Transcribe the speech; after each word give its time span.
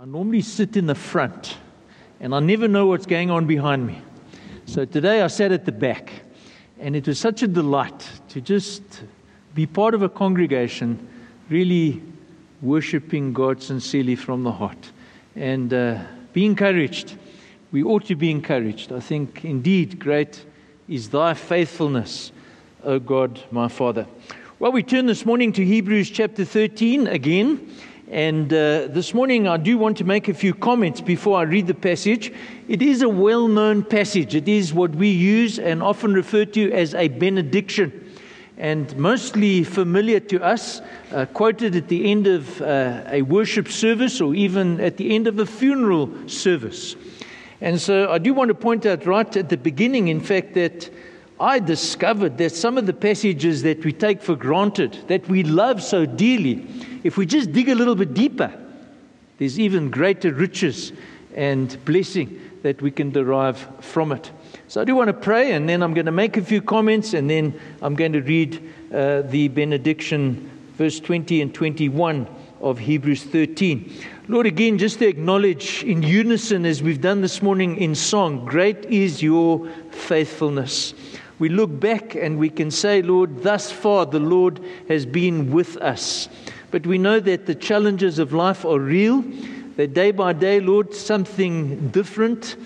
I 0.00 0.06
normally 0.06 0.40
sit 0.40 0.78
in 0.78 0.86
the 0.86 0.94
front 0.94 1.58
and 2.20 2.34
I 2.34 2.40
never 2.40 2.66
know 2.66 2.86
what's 2.86 3.04
going 3.04 3.30
on 3.30 3.46
behind 3.46 3.86
me. 3.86 4.00
So 4.64 4.86
today 4.86 5.20
I 5.20 5.26
sat 5.26 5.52
at 5.52 5.66
the 5.66 5.72
back 5.72 6.22
and 6.78 6.96
it 6.96 7.06
was 7.06 7.18
such 7.18 7.42
a 7.42 7.46
delight 7.46 8.08
to 8.30 8.40
just 8.40 8.82
be 9.54 9.66
part 9.66 9.92
of 9.92 10.00
a 10.00 10.08
congregation 10.08 11.06
really 11.50 12.02
worshiping 12.62 13.34
God 13.34 13.62
sincerely 13.62 14.16
from 14.16 14.42
the 14.42 14.52
heart 14.52 14.90
and 15.36 15.74
uh, 15.74 16.02
be 16.32 16.46
encouraged. 16.46 17.18
We 17.70 17.82
ought 17.82 18.06
to 18.06 18.16
be 18.16 18.30
encouraged. 18.30 18.92
I 18.92 19.00
think 19.00 19.44
indeed 19.44 19.98
great 19.98 20.46
is 20.88 21.10
thy 21.10 21.34
faithfulness, 21.34 22.32
O 22.84 22.98
God, 22.98 23.38
my 23.50 23.68
Father. 23.68 24.06
Well, 24.60 24.72
we 24.72 24.82
turn 24.82 25.04
this 25.04 25.26
morning 25.26 25.52
to 25.52 25.62
Hebrews 25.62 26.08
chapter 26.08 26.46
13 26.46 27.06
again. 27.06 27.68
And 28.10 28.52
uh, 28.52 28.88
this 28.88 29.14
morning, 29.14 29.46
I 29.46 29.56
do 29.56 29.78
want 29.78 29.96
to 29.98 30.04
make 30.04 30.26
a 30.26 30.34
few 30.34 30.52
comments 30.52 31.00
before 31.00 31.38
I 31.38 31.42
read 31.42 31.68
the 31.68 31.74
passage. 31.74 32.32
It 32.66 32.82
is 32.82 33.02
a 33.02 33.08
well 33.08 33.46
known 33.46 33.84
passage. 33.84 34.34
It 34.34 34.48
is 34.48 34.74
what 34.74 34.90
we 34.96 35.08
use 35.08 35.60
and 35.60 35.80
often 35.80 36.12
refer 36.12 36.44
to 36.46 36.72
as 36.72 36.92
a 36.96 37.06
benediction, 37.06 38.12
and 38.58 38.96
mostly 38.96 39.62
familiar 39.62 40.18
to 40.18 40.42
us, 40.42 40.80
uh, 41.12 41.26
quoted 41.26 41.76
at 41.76 41.86
the 41.86 42.10
end 42.10 42.26
of 42.26 42.60
uh, 42.60 43.04
a 43.06 43.22
worship 43.22 43.68
service 43.68 44.20
or 44.20 44.34
even 44.34 44.80
at 44.80 44.96
the 44.96 45.14
end 45.14 45.28
of 45.28 45.38
a 45.38 45.46
funeral 45.46 46.10
service. 46.28 46.96
And 47.60 47.80
so 47.80 48.10
I 48.10 48.18
do 48.18 48.34
want 48.34 48.48
to 48.48 48.56
point 48.56 48.86
out 48.86 49.06
right 49.06 49.36
at 49.36 49.50
the 49.50 49.56
beginning, 49.56 50.08
in 50.08 50.18
fact, 50.20 50.54
that 50.54 50.90
I 51.40 51.58
discovered 51.58 52.36
that 52.36 52.52
some 52.52 52.76
of 52.76 52.84
the 52.84 52.92
passages 52.92 53.62
that 53.62 53.82
we 53.82 53.94
take 53.94 54.20
for 54.20 54.36
granted, 54.36 54.98
that 55.08 55.26
we 55.26 55.42
love 55.42 55.82
so 55.82 56.04
dearly, 56.04 56.66
if 57.02 57.16
we 57.16 57.24
just 57.24 57.50
dig 57.52 57.70
a 57.70 57.74
little 57.74 57.94
bit 57.94 58.12
deeper, 58.12 58.52
there's 59.38 59.58
even 59.58 59.90
greater 59.90 60.34
riches 60.34 60.92
and 61.34 61.82
blessing 61.86 62.38
that 62.62 62.82
we 62.82 62.90
can 62.90 63.10
derive 63.10 63.56
from 63.80 64.12
it. 64.12 64.30
So 64.68 64.82
I 64.82 64.84
do 64.84 64.94
want 64.94 65.08
to 65.08 65.14
pray, 65.14 65.52
and 65.52 65.66
then 65.66 65.82
I'm 65.82 65.94
going 65.94 66.04
to 66.04 66.12
make 66.12 66.36
a 66.36 66.42
few 66.42 66.60
comments, 66.60 67.14
and 67.14 67.30
then 67.30 67.58
I'm 67.80 67.94
going 67.94 68.12
to 68.12 68.20
read 68.20 68.62
uh, 68.92 69.22
the 69.22 69.48
benediction, 69.48 70.50
verse 70.76 71.00
20 71.00 71.40
and 71.40 71.54
21 71.54 72.28
of 72.60 72.78
Hebrews 72.78 73.24
13. 73.24 73.90
Lord, 74.28 74.44
again, 74.44 74.76
just 74.76 74.98
to 74.98 75.08
acknowledge 75.08 75.82
in 75.84 76.02
unison 76.02 76.66
as 76.66 76.82
we've 76.82 77.00
done 77.00 77.22
this 77.22 77.40
morning 77.40 77.78
in 77.78 77.94
song, 77.94 78.44
great 78.44 78.84
is 78.84 79.22
your 79.22 79.66
faithfulness. 79.90 80.92
We 81.40 81.48
look 81.48 81.80
back 81.80 82.14
and 82.14 82.38
we 82.38 82.50
can 82.50 82.70
say, 82.70 83.00
Lord, 83.00 83.42
thus 83.42 83.72
far 83.72 84.04
the 84.04 84.20
Lord 84.20 84.60
has 84.88 85.06
been 85.06 85.50
with 85.50 85.78
us. 85.78 86.28
But 86.70 86.86
we 86.86 86.98
know 86.98 87.18
that 87.18 87.46
the 87.46 87.54
challenges 87.54 88.18
of 88.18 88.34
life 88.34 88.66
are 88.66 88.78
real, 88.78 89.24
that 89.76 89.94
day 89.94 90.10
by 90.10 90.34
day, 90.34 90.60
Lord, 90.60 90.94
something 90.94 91.88
different 91.88 92.56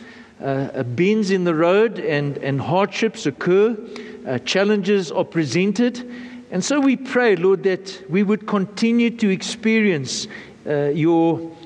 uh, 0.42 0.82
bends 0.82 1.30
in 1.30 1.44
the 1.44 1.54
road 1.54 2.00
and, 2.00 2.36
and 2.38 2.60
hardships 2.60 3.26
occur, 3.26 3.78
uh, 4.26 4.38
challenges 4.40 5.12
are 5.12 5.24
presented. 5.24 6.10
And 6.50 6.64
so 6.64 6.80
we 6.80 6.96
pray, 6.96 7.36
Lord, 7.36 7.62
that 7.62 8.02
we 8.10 8.24
would 8.24 8.48
continue 8.48 9.10
to 9.18 9.30
experience 9.30 10.26
uh, 10.66 10.86
your 10.86 11.56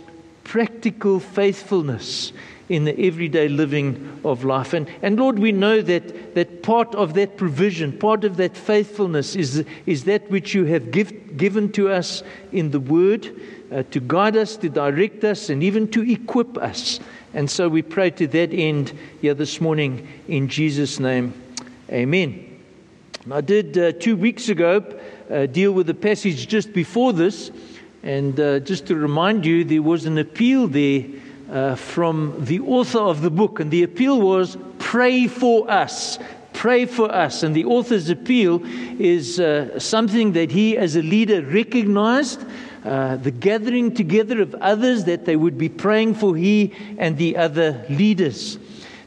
practical 0.45 1.21
faithfulness 1.21 2.35
in 2.69 2.85
the 2.85 2.99
everyday 3.01 3.49
living 3.49 4.21
of 4.25 4.45
life. 4.45 4.75
And, 4.75 4.89
and 5.03 5.19
Lord, 5.19 5.39
we 5.39 5.53
know 5.53 5.81
that, 5.83 6.35
that 6.35 6.63
part 6.63 6.95
of 6.95 7.15
that 7.15 7.37
provision, 7.37 7.97
part 7.99 8.25
of 8.25 8.37
that 8.37 8.57
faithfulness 8.57 9.35
is, 9.37 9.65
is 9.87 10.05
that 10.05 10.31
which 10.31 10.55
you 10.55 10.65
have 10.67 10.91
give, 10.91 11.37
given 11.37 11.73
to 11.73 11.91
us 11.91 12.23
in 12.53 12.71
the 12.71 12.81
Word 12.81 13.31
uh, 13.73 13.83
to 13.91 14.01
guide 14.01 14.37
us, 14.37 14.57
to 14.59 14.69
direct 14.69 15.25
us, 15.25 15.51
and 15.51 15.63
even 15.63 15.89
to 15.89 16.03
equip 16.11 16.59
us. 16.59 17.01
And 17.35 17.51
so 17.51 17.69
we 17.69 17.83
pray 17.83 18.11
to 18.11 18.27
that 18.29 18.53
end 18.53 18.93
here 19.21 19.35
this 19.35 19.61
morning 19.61 20.09
in 20.29 20.49
Jesus' 20.49 20.99
name. 20.99 21.35
Amen. 21.91 22.61
I 23.31 23.41
did 23.43 23.77
uh, 23.77 23.93
two 23.93 24.17
weeks 24.17 24.49
ago 24.49 24.83
uh, 25.31 25.47
deal 25.47 25.73
with 25.73 25.87
the 25.87 25.95
passage 25.95 26.49
just 26.49 26.73
before 26.73 27.13
this. 27.13 27.51
And 28.03 28.39
uh, 28.39 28.61
just 28.61 28.87
to 28.87 28.97
remind 28.97 29.45
you, 29.45 29.65
there 29.65 29.83
was 29.83 30.07
an 30.07 30.19
appeal 30.19 30.69
there 30.69 31.05
uh, 31.51 31.75
from 31.75 32.35
the 32.45 32.61
author 32.61 32.99
of 32.99 33.23
the 33.23 33.31
book, 33.31 33.61
and 33.61 33.71
the 33.71 33.83
appeal 33.83 34.21
was 34.21 34.57
pray 34.79 35.27
for 35.27 35.71
us. 35.71 36.19
Pray 36.53 36.87
for 36.87 37.11
us. 37.13 37.43
And 37.43 37.55
the 37.55 37.65
author's 37.65 38.11
appeal 38.11 38.61
is 39.01 39.39
uh, 39.39 39.79
something 39.79 40.33
that 40.33 40.51
he, 40.51 40.77
as 40.77 40.97
a 40.97 41.03
leader, 41.03 41.43
recognized 41.43 42.45
uh, 42.85 43.17
the 43.17 43.31
gathering 43.31 43.95
together 43.95 44.41
of 44.41 44.55
others 44.57 45.05
that 45.05 45.25
they 45.25 45.37
would 45.37 45.59
be 45.59 45.69
praying 45.69 46.15
for 46.15 46.37
he 46.37 46.75
and 46.99 47.17
the 47.17 47.37
other 47.37 47.85
leaders. 47.89 48.59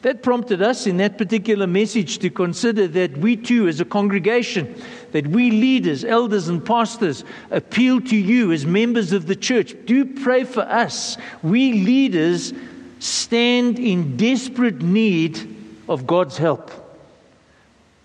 That 0.01 0.23
prompted 0.23 0.61
us 0.61 0.87
in 0.87 0.97
that 0.97 1.17
particular 1.17 1.67
message 1.67 2.17
to 2.19 2.29
consider 2.29 2.87
that 2.87 3.17
we 3.17 3.35
too, 3.35 3.67
as 3.67 3.79
a 3.79 3.85
congregation, 3.85 4.81
that 5.11 5.27
we 5.27 5.51
leaders, 5.51 6.03
elders, 6.03 6.47
and 6.47 6.65
pastors 6.65 7.23
appeal 7.49 8.01
to 8.01 8.15
you 8.15 8.51
as 8.51 8.65
members 8.65 9.11
of 9.11 9.27
the 9.27 9.35
church. 9.35 9.75
Do 9.85 10.05
pray 10.05 10.43
for 10.43 10.61
us. 10.61 11.17
We 11.43 11.73
leaders 11.73 12.53
stand 12.99 13.79
in 13.79 14.17
desperate 14.17 14.81
need 14.81 15.55
of 15.89 16.07
God's 16.07 16.37
help. 16.37 16.71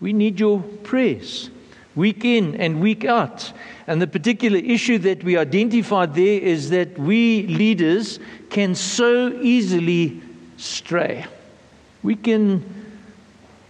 We 0.00 0.12
need 0.12 0.41
your 0.41 0.61
prayers, 0.61 1.50
week 1.95 2.25
in 2.25 2.56
and 2.56 2.81
week 2.81 3.05
out. 3.05 3.53
And 3.87 4.03
the 4.03 4.06
particular 4.06 4.59
issue 4.59 4.99
that 4.99 5.22
we 5.22 5.37
identified 5.37 6.15
there 6.15 6.41
is 6.41 6.71
that 6.71 6.99
we 6.99 7.47
leaders 7.47 8.19
can 8.50 8.75
so 8.75 9.28
easily 9.41 10.21
stray. 10.56 11.27
We 12.03 12.16
can 12.16 12.65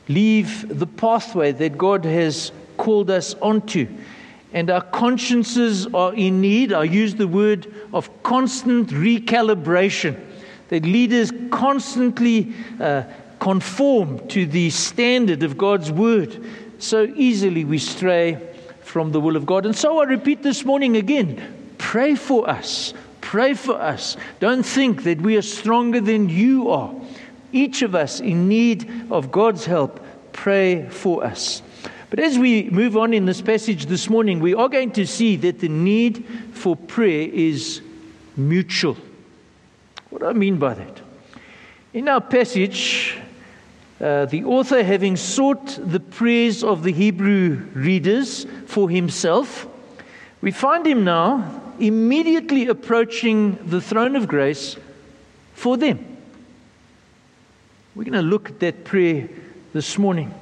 leave 0.09 0.79
the 0.79 0.87
pathway 0.87 1.53
that 1.53 1.77
God 1.77 2.05
has 2.05 2.53
called 2.77 3.11
us 3.11 3.35
onto. 3.35 3.89
And 4.53 4.71
our 4.71 4.83
consciences 4.83 5.87
are 5.93 6.15
in 6.15 6.41
need, 6.41 6.73
I 6.73 6.85
use 6.85 7.15
the 7.15 7.29
word 7.29 7.73
of 7.93 8.23
constant 8.23 8.89
recalibration, 8.91 10.19
that 10.69 10.85
leaders 10.85 11.33
constantly 11.51 12.55
uh, 12.81 13.03
conform 13.39 14.27
to 14.29 14.47
the 14.47 14.71
standard 14.71 15.43
of 15.43 15.59
God's 15.59 15.93
word. 15.93 16.45
So 16.79 17.13
easily 17.17 17.65
we 17.65 17.79
stray 17.79 18.39
from 18.81 19.13
the 19.13 19.21
will 19.21 19.37
of 19.37 19.47
God. 19.47 19.67
And 19.67 19.77
so 19.77 20.01
I 20.01 20.05
repeat 20.05 20.43
this 20.43 20.65
morning 20.65 20.97
again 20.97 21.75
pray 21.79 22.15
for 22.15 22.49
us. 22.49 22.95
Pray 23.21 23.55
for 23.55 23.75
us. 23.75 24.17
Don't 24.41 24.65
think 24.65 25.03
that 25.03 25.21
we 25.21 25.37
are 25.37 25.43
stronger 25.43 26.01
than 26.01 26.29
you 26.29 26.71
are. 26.71 26.95
Each 27.53 27.83
of 27.83 27.95
us 27.95 28.21
in 28.21 28.49
need 28.49 28.91
of 29.11 29.31
God's 29.31 29.67
help, 29.67 30.01
pray 30.33 30.89
for 30.89 31.25
us. 31.25 31.63
But 32.09 32.21
as 32.21 32.39
we 32.39 32.71
move 32.71 32.97
on 32.97 33.13
in 33.13 33.27
this 33.27 33.43
passage 33.43 33.87
this 33.87 34.09
morning, 34.09 34.39
we 34.39 34.55
are 34.55 34.69
going 34.69 34.93
to 34.93 35.07
see 35.07 35.37
that 35.37 35.59
the 35.59 35.69
need 35.69 36.25
for 36.53 36.77
prayer 36.77 37.29
is 37.33 37.81
mutual. 38.37 38.97
What 40.11 40.21
do 40.21 40.27
I 40.29 40.33
mean 40.33 40.59
by 40.59 40.75
that? 40.75 41.01
In 41.93 42.09
our 42.09 42.21
passage, 42.21 43.17
uh, 44.01 44.27
the 44.27 44.45
author, 44.45 44.85
having 44.85 45.17
sought 45.17 45.79
the 45.81 45.99
prayers 46.01 46.63
of 46.63 46.83
the 46.85 46.93
Hebrew 46.93 47.57
readers 47.75 48.47
for 48.67 48.89
himself, 48.89 49.67
we 50.43 50.53
find 50.53 50.87
him 50.87 51.03
now 51.03 51.63
immediately 51.81 52.69
approaching 52.69 53.59
the 53.69 53.81
throne 53.81 54.15
of 54.15 54.29
grace 54.29 54.77
for 55.55 55.77
them. 55.77 56.17
We're 57.95 58.05
going 58.05 58.13
to 58.13 58.23
look 58.23 58.51
at 58.51 58.61
that 58.61 58.85
prayer 58.85 59.29
this 59.73 59.99
morning. 59.99 60.33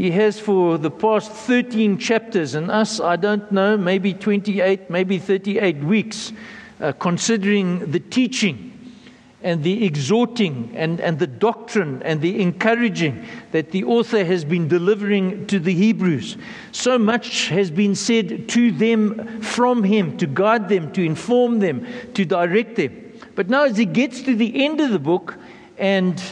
He 0.00 0.12
has 0.12 0.40
for 0.40 0.78
the 0.78 0.90
past 0.90 1.30
13 1.30 1.98
chapters, 1.98 2.54
and 2.54 2.70
us, 2.70 3.00
I 3.00 3.16
don't 3.16 3.52
know, 3.52 3.76
maybe 3.76 4.14
28, 4.14 4.88
maybe 4.88 5.18
38 5.18 5.84
weeks, 5.84 6.32
uh, 6.80 6.92
considering 6.92 7.90
the 7.90 8.00
teaching 8.00 8.96
and 9.42 9.62
the 9.62 9.84
exhorting 9.84 10.72
and, 10.74 11.02
and 11.02 11.18
the 11.18 11.26
doctrine 11.26 12.02
and 12.02 12.22
the 12.22 12.40
encouraging 12.40 13.26
that 13.52 13.72
the 13.72 13.84
author 13.84 14.24
has 14.24 14.42
been 14.42 14.68
delivering 14.68 15.46
to 15.48 15.58
the 15.58 15.74
Hebrews. 15.74 16.38
So 16.72 16.98
much 16.98 17.48
has 17.48 17.70
been 17.70 17.94
said 17.94 18.48
to 18.48 18.72
them 18.72 19.42
from 19.42 19.84
him 19.84 20.16
to 20.16 20.26
guide 20.26 20.70
them, 20.70 20.92
to 20.92 21.04
inform 21.04 21.58
them, 21.58 21.86
to 22.14 22.24
direct 22.24 22.76
them. 22.76 23.20
But 23.34 23.50
now, 23.50 23.64
as 23.64 23.76
he 23.76 23.84
gets 23.84 24.22
to 24.22 24.34
the 24.34 24.64
end 24.64 24.80
of 24.80 24.92
the 24.92 24.98
book 24.98 25.36
and 25.76 26.22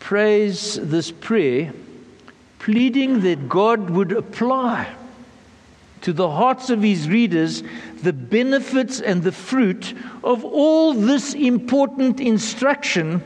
prays 0.00 0.74
this 0.82 1.12
prayer, 1.12 1.72
pleading 2.60 3.20
that 3.22 3.48
God 3.48 3.90
would 3.90 4.12
apply 4.12 4.94
to 6.02 6.12
the 6.12 6.30
hearts 6.30 6.70
of 6.70 6.82
his 6.82 7.08
readers 7.08 7.62
the 8.02 8.12
benefits 8.12 9.00
and 9.00 9.22
the 9.22 9.32
fruit 9.32 9.94
of 10.24 10.44
all 10.44 10.94
this 10.94 11.34
important 11.34 12.20
instruction 12.20 13.22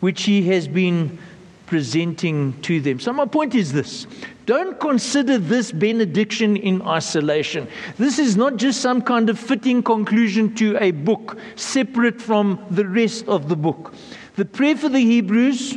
which 0.00 0.24
he 0.24 0.42
has 0.48 0.66
been 0.66 1.18
presenting 1.66 2.60
to 2.62 2.80
them. 2.80 3.00
So, 3.00 3.12
my 3.12 3.26
point 3.26 3.54
is 3.54 3.72
this 3.72 4.06
Don't 4.46 4.78
consider 4.78 5.38
this 5.38 5.72
benediction 5.72 6.56
in 6.56 6.82
isolation. 6.82 7.68
This 7.98 8.18
is 8.18 8.36
not 8.36 8.56
just 8.56 8.80
some 8.80 9.02
kind 9.02 9.28
of 9.28 9.38
fitting 9.38 9.82
conclusion 9.82 10.54
to 10.56 10.76
a 10.80 10.92
book 10.92 11.38
separate 11.56 12.20
from 12.20 12.64
the 12.70 12.86
rest 12.86 13.26
of 13.28 13.48
the 13.48 13.56
book. 13.56 13.94
The 14.36 14.44
prayer 14.44 14.76
for 14.76 14.88
the 14.88 15.00
Hebrews, 15.00 15.76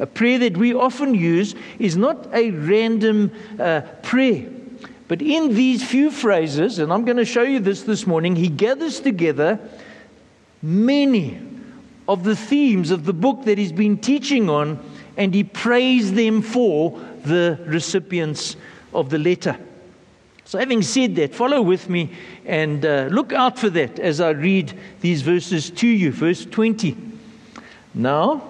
a 0.00 0.06
prayer 0.06 0.38
that 0.40 0.56
we 0.56 0.74
often 0.74 1.14
use, 1.14 1.54
is 1.78 1.96
not 1.96 2.26
a 2.34 2.50
random 2.50 3.30
uh, 3.58 3.82
prayer. 4.02 4.48
But 5.06 5.22
in 5.22 5.54
these 5.54 5.84
few 5.84 6.10
phrases, 6.10 6.78
and 6.78 6.92
I'm 6.92 7.04
going 7.04 7.16
to 7.16 7.24
show 7.24 7.42
you 7.42 7.60
this 7.60 7.82
this 7.82 8.06
morning, 8.06 8.34
he 8.34 8.48
gathers 8.48 9.00
together 9.00 9.58
many 10.62 11.40
of 12.08 12.24
the 12.24 12.34
themes 12.34 12.90
of 12.90 13.04
the 13.04 13.12
book 13.12 13.44
that 13.44 13.58
he's 13.58 13.72
been 13.72 13.98
teaching 13.98 14.48
on, 14.48 14.78
and 15.16 15.34
he 15.34 15.44
prays 15.44 16.12
them 16.12 16.42
for 16.42 16.98
the 17.24 17.58
recipients 17.66 18.56
of 18.94 19.10
the 19.10 19.18
letter. 19.18 19.56
So, 20.44 20.58
having 20.58 20.82
said 20.82 21.14
that, 21.16 21.34
follow 21.34 21.62
with 21.62 21.88
me 21.88 22.10
and 22.44 22.84
uh, 22.84 23.08
look 23.10 23.32
out 23.32 23.58
for 23.58 23.70
that 23.70 24.00
as 24.00 24.20
I 24.20 24.30
read 24.30 24.72
these 25.00 25.22
verses 25.22 25.70
to 25.70 25.86
you. 25.86 26.10
Verse 26.10 26.44
20. 26.44 26.96
Now, 27.94 28.49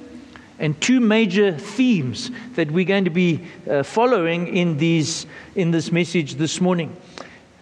and 0.61 0.79
two 0.79 0.99
major 0.99 1.57
themes 1.57 2.29
that 2.53 2.69
we're 2.69 2.85
going 2.85 3.03
to 3.03 3.09
be 3.09 3.41
uh, 3.67 3.81
following 3.81 4.47
in, 4.55 4.77
these, 4.77 5.25
in 5.55 5.71
this 5.71 5.91
message 5.91 6.35
this 6.35 6.61
morning. 6.61 6.95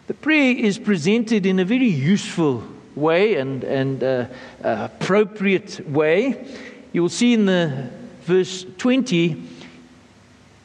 The 0.07 0.13
prayer 0.13 0.53
is 0.53 0.77
presented 0.77 1.45
in 1.45 1.59
a 1.59 1.65
very 1.65 1.87
useful 1.87 2.61
way 2.95 3.35
and, 3.35 3.63
and 3.63 4.03
uh, 4.03 4.25
appropriate 4.61 5.89
way. 5.89 6.45
You 6.91 7.01
will 7.01 7.09
see 7.09 7.33
in 7.33 7.45
the 7.45 7.89
verse 8.23 8.65
20 8.77 9.43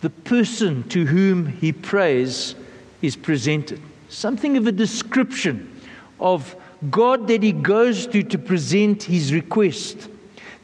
the 0.01 0.11
person 0.11 0.83
to 0.89 1.07
whom 1.07 1.47
he 1.47 1.73
prays 1.73 2.57
is 3.01 3.15
presented. 3.15 3.81
Something 4.09 4.57
of 4.57 4.67
a 4.67 4.73
description 4.73 5.81
of 6.19 6.57
God 6.91 7.29
that 7.29 7.45
he 7.45 7.53
goes 7.53 8.09
to 8.09 8.25
to 8.25 8.39
present 8.39 9.05
his 9.05 9.33
request. 9.33 10.09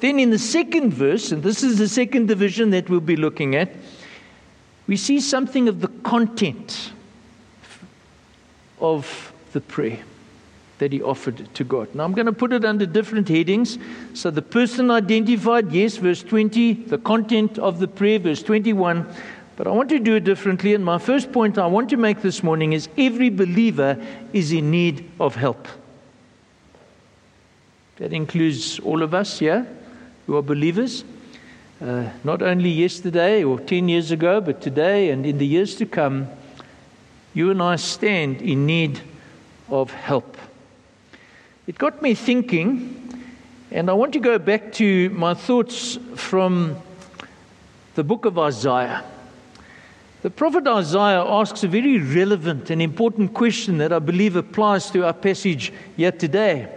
Then 0.00 0.18
in 0.18 0.30
the 0.30 0.38
second 0.38 0.94
verse, 0.94 1.30
and 1.30 1.42
this 1.42 1.62
is 1.62 1.78
the 1.78 1.88
second 1.88 2.26
division 2.26 2.70
that 2.70 2.88
we'll 2.88 3.00
be 3.00 3.16
looking 3.16 3.54
at, 3.54 3.70
we 4.86 4.96
see 4.96 5.20
something 5.20 5.68
of 5.68 5.80
the 5.80 5.88
content 5.88 6.92
of 8.80 9.32
the 9.52 9.60
prayer 9.60 9.98
that 10.78 10.92
he 10.92 11.02
offered 11.02 11.54
to 11.54 11.64
God. 11.64 11.94
Now 11.94 12.04
I'm 12.04 12.12
going 12.12 12.26
to 12.26 12.32
put 12.32 12.54
it 12.54 12.64
under 12.64 12.86
different 12.86 13.28
headings. 13.28 13.78
So 14.14 14.30
the 14.30 14.42
person 14.42 14.90
identified, 14.90 15.70
yes, 15.70 15.96
verse 15.96 16.22
20, 16.22 16.72
the 16.72 16.98
content 16.98 17.58
of 17.58 17.78
the 17.78 17.86
prayer, 17.86 18.18
verse 18.18 18.42
21. 18.42 19.06
But 19.56 19.66
I 19.66 19.70
want 19.72 19.90
to 19.90 19.98
do 19.98 20.14
it 20.16 20.24
differently. 20.24 20.74
And 20.74 20.82
my 20.82 20.96
first 20.96 21.30
point 21.30 21.58
I 21.58 21.66
want 21.66 21.90
to 21.90 21.98
make 21.98 22.22
this 22.22 22.42
morning 22.42 22.72
is 22.72 22.88
every 22.96 23.28
believer 23.28 24.02
is 24.32 24.52
in 24.52 24.70
need 24.70 25.10
of 25.20 25.34
help. 25.34 25.68
That 27.96 28.14
includes 28.14 28.80
all 28.80 29.02
of 29.02 29.12
us, 29.12 29.42
yeah? 29.42 29.66
Who 30.30 30.36
are 30.36 30.42
believers, 30.42 31.02
uh, 31.80 32.08
not 32.22 32.40
only 32.40 32.70
yesterday 32.70 33.42
or 33.42 33.58
10 33.58 33.88
years 33.88 34.12
ago, 34.12 34.40
but 34.40 34.60
today 34.60 35.10
and 35.10 35.26
in 35.26 35.38
the 35.38 35.46
years 35.46 35.74
to 35.74 35.84
come, 35.84 36.28
you 37.34 37.50
and 37.50 37.60
I 37.60 37.74
stand 37.74 38.40
in 38.40 38.64
need 38.64 39.00
of 39.68 39.90
help. 39.90 40.36
It 41.66 41.78
got 41.78 42.00
me 42.00 42.14
thinking, 42.14 43.12
and 43.72 43.90
I 43.90 43.92
want 43.94 44.12
to 44.12 44.20
go 44.20 44.38
back 44.38 44.72
to 44.74 45.10
my 45.10 45.34
thoughts 45.34 45.98
from 46.14 46.76
the 47.96 48.04
book 48.04 48.24
of 48.24 48.38
Isaiah. 48.38 49.02
The 50.22 50.30
prophet 50.30 50.64
Isaiah 50.64 51.24
asks 51.24 51.64
a 51.64 51.68
very 51.68 51.98
relevant 51.98 52.70
and 52.70 52.80
important 52.80 53.34
question 53.34 53.78
that 53.78 53.92
I 53.92 53.98
believe 53.98 54.36
applies 54.36 54.92
to 54.92 55.06
our 55.06 55.12
passage 55.12 55.72
yet 55.96 56.20
today 56.20 56.68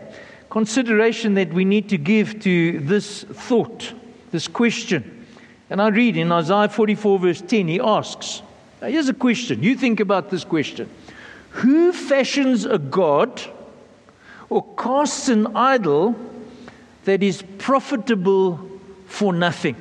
consideration 0.54 1.34
that 1.34 1.52
we 1.52 1.66
need 1.66 1.90
to 1.90 1.98
give 1.98 2.40
to 2.40 2.80
this 2.82 3.24
thought, 3.24 3.92
this 4.30 4.48
question. 4.48 5.26
And 5.72 5.82
I 5.82 5.88
read 5.88 6.16
in 6.16 6.32
Isaiah 6.32 6.70
44, 6.70 7.18
verse 7.18 7.42
10, 7.42 7.68
he 7.68 7.80
asks, 7.80 8.44
here's 8.80 9.10
a 9.10 9.16
question. 9.16 9.64
You 9.64 9.76
think 9.76 10.00
about 10.00 10.30
this 10.30 10.44
question 10.44 10.88
Who 11.50 11.92
fashions 11.92 12.66
a 12.66 12.78
God 12.78 13.42
or 14.48 14.64
casts 14.76 15.28
an 15.28 15.58
idol 15.58 16.16
that 17.06 17.24
is 17.24 17.42
profitable 17.58 18.60
for 19.08 19.34
nothing? 19.34 19.76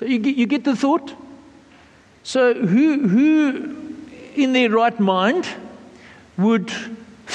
You 0.00 0.20
get, 0.20 0.36
you 0.36 0.46
get 0.46 0.62
the 0.62 0.76
thought? 0.76 1.12
So, 2.22 2.54
who, 2.54 3.08
who 3.08 3.96
in 4.36 4.52
their 4.52 4.70
right 4.70 4.98
mind 5.00 5.48
would 6.36 6.72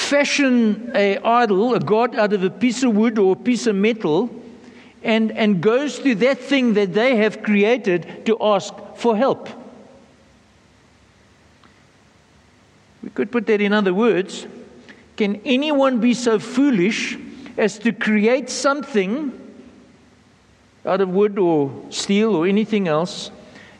fashion 0.00 0.90
a 0.94 1.18
idol, 1.18 1.74
a 1.74 1.80
god, 1.80 2.16
out 2.16 2.32
of 2.32 2.42
a 2.42 2.50
piece 2.50 2.82
of 2.82 2.94
wood 2.96 3.18
or 3.18 3.32
a 3.32 3.36
piece 3.36 3.66
of 3.66 3.76
metal, 3.76 4.30
and, 5.02 5.32
and 5.32 5.60
goes 5.60 5.98
to 6.00 6.14
that 6.16 6.38
thing 6.38 6.74
that 6.74 6.92
they 6.92 7.16
have 7.16 7.42
created 7.42 8.26
to 8.26 8.36
ask 8.40 8.74
for 8.96 9.16
help. 9.16 9.48
We 13.02 13.10
could 13.10 13.32
put 13.32 13.46
that 13.46 13.60
in 13.60 13.72
other 13.72 13.94
words. 13.94 14.46
Can 15.16 15.40
anyone 15.44 16.00
be 16.00 16.14
so 16.14 16.38
foolish 16.38 17.16
as 17.56 17.78
to 17.80 17.92
create 17.92 18.50
something 18.50 19.36
out 20.84 21.00
of 21.00 21.08
wood 21.10 21.38
or 21.38 21.70
steel 21.90 22.34
or 22.34 22.46
anything 22.46 22.88
else 22.88 23.30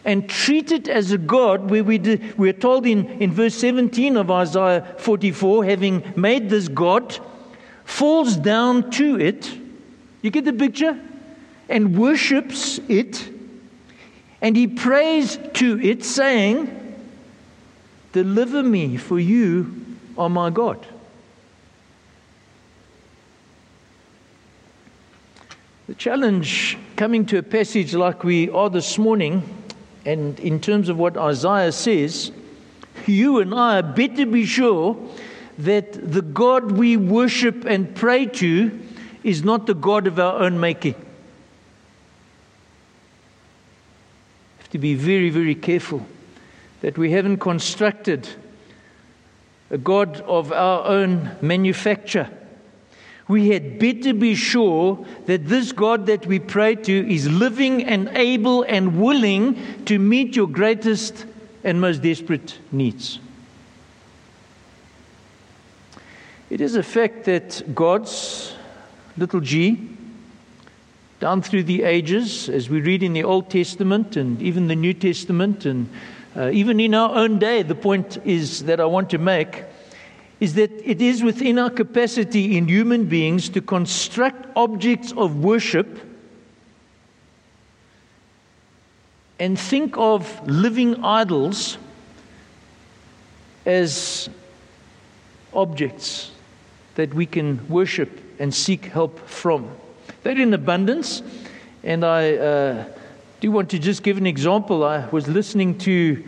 and 0.04 0.28
treat 0.28 0.72
it 0.72 0.88
as 0.88 1.12
a 1.12 1.18
God, 1.18 1.70
where 1.70 1.84
we 1.84 1.98
did, 1.98 2.38
we're 2.38 2.52
told 2.52 2.86
in, 2.86 3.06
in 3.20 3.32
verse 3.32 3.54
17 3.54 4.16
of 4.16 4.30
Isaiah 4.30 4.94
44, 4.98 5.64
having 5.64 6.12
made 6.16 6.48
this 6.48 6.68
God, 6.68 7.18
falls 7.84 8.36
down 8.36 8.90
to 8.92 9.20
it. 9.20 9.52
You 10.22 10.30
get 10.30 10.44
the 10.44 10.52
picture? 10.52 10.98
And 11.68 11.98
worships 11.98 12.80
it. 12.88 13.28
And 14.40 14.56
he 14.56 14.66
prays 14.66 15.38
to 15.54 15.78
it, 15.80 16.04
saying, 16.04 16.76
Deliver 18.12 18.62
me, 18.62 18.96
for 18.96 19.20
you 19.20 19.84
are 20.16 20.30
my 20.30 20.50
God. 20.50 20.84
The 25.86 25.94
challenge 25.94 26.78
coming 26.96 27.26
to 27.26 27.38
a 27.38 27.42
passage 27.42 27.94
like 27.94 28.24
we 28.24 28.48
are 28.50 28.70
this 28.70 28.96
morning 28.96 29.42
and 30.04 30.38
in 30.40 30.60
terms 30.60 30.88
of 30.88 30.98
what 30.98 31.16
Isaiah 31.16 31.72
says, 31.72 32.32
you 33.06 33.40
and 33.40 33.54
I 33.54 33.80
better 33.82 34.26
be 34.26 34.46
sure 34.46 34.96
that 35.58 36.12
the 36.12 36.22
God 36.22 36.72
we 36.72 36.96
worship 36.96 37.64
and 37.64 37.94
pray 37.94 38.26
to 38.26 38.80
is 39.22 39.44
not 39.44 39.66
the 39.66 39.74
God 39.74 40.06
of 40.06 40.18
our 40.18 40.40
own 40.40 40.58
making. 40.58 40.94
We 40.94 41.02
have 44.58 44.70
to 44.70 44.78
be 44.78 44.94
very, 44.94 45.28
very 45.30 45.54
careful 45.54 46.06
that 46.80 46.96
we 46.96 47.10
haven't 47.12 47.38
constructed 47.38 48.28
a 49.70 49.76
God 49.78 50.20
of 50.22 50.50
our 50.52 50.86
own 50.86 51.36
manufacture 51.42 52.30
we 53.30 53.50
had 53.50 53.78
better 53.78 54.12
be 54.12 54.34
sure 54.34 55.06
that 55.26 55.46
this 55.46 55.70
God 55.70 56.06
that 56.06 56.26
we 56.26 56.40
pray 56.40 56.74
to 56.74 57.12
is 57.14 57.30
living 57.30 57.84
and 57.84 58.08
able 58.08 58.64
and 58.64 59.00
willing 59.00 59.84
to 59.84 60.00
meet 60.00 60.34
your 60.34 60.48
greatest 60.48 61.24
and 61.62 61.80
most 61.80 62.02
desperate 62.02 62.58
needs. 62.72 63.20
It 66.50 66.60
is 66.60 66.74
a 66.74 66.82
fact 66.82 67.24
that 67.26 67.72
God's 67.72 68.56
little 69.16 69.40
g, 69.40 69.88
down 71.20 71.40
through 71.40 71.62
the 71.62 71.84
ages, 71.84 72.48
as 72.48 72.68
we 72.68 72.80
read 72.80 73.04
in 73.04 73.12
the 73.12 73.22
Old 73.22 73.48
Testament 73.48 74.16
and 74.16 74.42
even 74.42 74.66
the 74.66 74.74
New 74.74 74.92
Testament, 74.92 75.66
and 75.66 75.88
uh, 76.34 76.50
even 76.50 76.80
in 76.80 76.94
our 76.94 77.14
own 77.14 77.38
day, 77.38 77.62
the 77.62 77.76
point 77.76 78.18
is 78.24 78.64
that 78.64 78.80
I 78.80 78.86
want 78.86 79.10
to 79.10 79.18
make 79.18 79.62
is 80.40 80.54
that 80.54 80.70
it 80.88 81.02
is 81.02 81.22
within 81.22 81.58
our 81.58 81.70
capacity 81.70 82.56
in 82.56 82.66
human 82.66 83.04
beings 83.04 83.50
to 83.50 83.60
construct 83.60 84.46
objects 84.56 85.12
of 85.12 85.44
worship 85.44 86.00
and 89.38 89.58
think 89.58 89.96
of 89.96 90.46
living 90.48 91.04
idols 91.04 91.76
as 93.66 94.30
objects 95.52 96.30
that 96.94 97.12
we 97.14 97.26
can 97.26 97.66
worship 97.68 98.20
and 98.38 98.54
seek 98.54 98.86
help 98.86 99.18
from. 99.28 99.70
They're 100.22 100.38
in 100.38 100.54
abundance, 100.54 101.22
and 101.82 102.04
I 102.04 102.34
uh, 102.34 102.84
do 103.40 103.50
want 103.50 103.70
to 103.70 103.78
just 103.78 104.02
give 104.02 104.16
an 104.16 104.26
example. 104.26 104.84
I 104.84 105.06
was 105.08 105.28
listening 105.28 105.78
to 105.78 106.24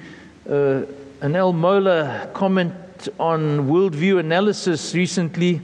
uh, 0.49 0.83
an 1.21 1.37
Al 1.37 1.53
Mohler 1.53 2.33
comment 2.33 2.75
on 3.19 3.69
worldview 3.69 4.19
analysis 4.19 4.95
recently, 4.95 5.61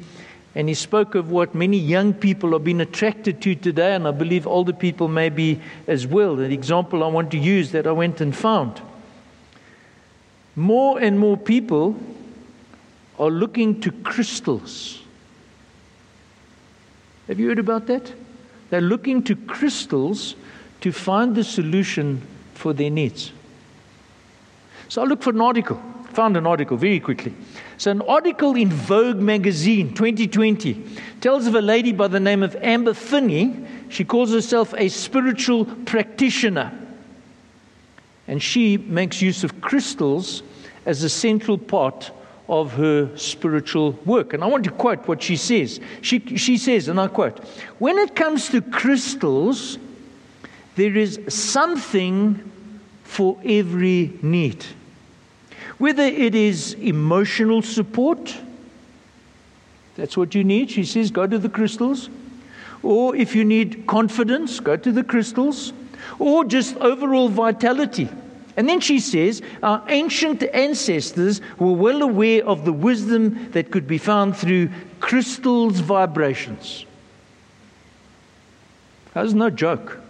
and 0.55 0.69
he 0.69 0.75
spoke 0.75 1.15
of 1.15 1.31
what 1.31 1.55
many 1.55 1.77
young 1.77 2.13
people 2.13 2.55
are 2.55 2.59
being 2.59 2.81
attracted 2.81 3.41
to 3.43 3.55
today, 3.55 3.95
and 3.95 4.09
I 4.09 4.11
believe 4.11 4.47
older 4.47 4.73
people 4.73 5.09
may 5.09 5.29
be 5.29 5.61
as 5.87 6.07
well. 6.07 6.37
The 6.37 6.45
example 6.45 7.05
I 7.05 7.09
want 7.09 7.31
to 7.31 7.39
use 7.39 7.71
that 7.73 7.87
I 7.87 7.93
went 7.93 8.21
and 8.21 8.35
found. 8.35 8.81
More 10.57 10.99
and 10.99 11.19
more 11.19 11.37
people 11.37 11.97
are 13.19 13.31
looking 13.31 13.81
to 13.83 13.93
crystals. 13.93 15.01
Have 17.29 17.39
you 17.39 17.49
heard 17.49 17.59
about 17.59 17.87
that? 17.87 18.13
They're 18.71 18.81
looking 18.81 19.23
to 19.25 19.37
crystals 19.37 20.35
to 20.81 20.93
find 20.93 21.35
the 21.35 21.45
solution 21.45 22.23
for 22.55 22.73
their 22.73 22.91
needs. 22.91 23.33
So 24.89 25.03
I 25.03 25.05
looked 25.05 25.25
for 25.25 25.31
an 25.31 25.41
article, 25.41 25.81
found 26.09 26.37
an 26.37 26.47
article 26.47 26.77
very 26.77 27.01
quickly. 27.01 27.35
So, 27.77 27.91
an 27.91 28.03
article 28.03 28.57
in 28.57 28.71
Vogue 28.71 29.19
magazine 29.19 29.95
2020 29.95 30.83
tells 31.21 31.47
of 31.47 31.55
a 31.55 31.61
lady 31.61 31.93
by 31.93 32.09
the 32.09 32.21
name 32.21 32.43
of 32.43 32.57
Amber 32.57 32.95
Finney. 32.95 33.65
She 33.89 34.05
calls 34.05 34.33
herself 34.33 34.75
a 34.77 34.89
spiritual 34.89 35.65
practitioner. 35.65 36.73
And 38.27 38.43
she 38.43 38.77
makes 38.77 39.23
use 39.23 39.45
of 39.45 39.61
crystals 39.61 40.43
as 40.85 41.03
a 41.03 41.09
central 41.09 41.57
part 41.57 42.11
of 42.49 42.73
her 42.73 43.17
spiritual 43.17 43.93
work. 44.05 44.33
And 44.33 44.43
I 44.43 44.47
want 44.47 44.65
to 44.65 44.71
quote 44.71 45.07
what 45.07 45.23
she 45.23 45.37
says. 45.37 45.81
She, 46.01 46.21
she 46.37 46.57
says, 46.57 46.89
and 46.89 46.99
I 46.99 47.09
quote 47.09 47.45
When 47.79 47.99
it 47.99 48.15
comes 48.17 48.49
to 48.51 48.61
crystals, 48.61 49.79
there 50.77 50.97
is 50.97 51.21
something 51.29 52.51
for 53.05 53.39
every 53.45 54.13
need. 54.23 54.65
Whether 55.79 56.03
it 56.03 56.35
is 56.35 56.75
emotional 56.75 57.63
support, 57.63 58.37
that's 59.97 60.17
what 60.17 60.35
you 60.35 60.45
need. 60.45 60.71
She 60.71 60.85
says, 60.85 61.11
go 61.11 61.27
to 61.27 61.39
the 61.39 61.49
crystals. 61.49 62.11
Or 62.83 63.17
if 63.17 63.35
you 63.35 63.45
need 63.45 63.87
confidence, 63.87 64.61
go 64.61 64.77
to 64.77 64.93
the 64.93 65.03
crystals. 65.03 65.73
Or 66.19 66.45
just 66.45 66.77
overall 66.77 67.29
vitality. 67.29 68.09
And 68.57 68.69
then 68.69 68.81
she 68.81 68.99
says, 68.99 69.41
Our 69.63 69.85
ancient 69.89 70.43
ancestors 70.53 71.41
were 71.59 71.73
well 71.73 72.03
aware 72.03 72.45
of 72.45 72.65
the 72.65 72.73
wisdom 72.73 73.53
that 73.53 73.71
could 73.71 73.87
be 73.87 73.99
found 73.99 74.37
through 74.37 74.71
crystals' 74.99 75.79
vibrations. 75.79 76.85
That's 79.15 79.33
no 79.33 79.51
joke. 79.51 80.01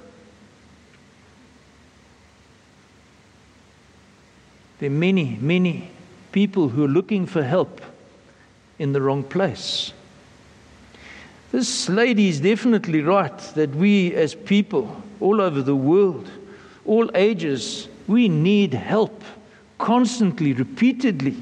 There 4.78 4.88
are 4.88 4.92
many, 4.92 5.38
many 5.40 5.90
people 6.32 6.68
who 6.68 6.84
are 6.84 6.88
looking 6.88 7.26
for 7.26 7.42
help 7.42 7.80
in 8.78 8.92
the 8.92 9.00
wrong 9.00 9.24
place. 9.24 9.92
This 11.50 11.88
lady 11.88 12.28
is 12.28 12.40
definitely 12.40 13.00
right 13.00 13.38
that 13.54 13.74
we, 13.74 14.14
as 14.14 14.34
people 14.34 15.02
all 15.20 15.40
over 15.40 15.62
the 15.62 15.74
world, 15.74 16.30
all 16.84 17.10
ages, 17.14 17.88
we 18.06 18.28
need 18.28 18.74
help 18.74 19.22
constantly, 19.78 20.52
repeatedly. 20.52 21.36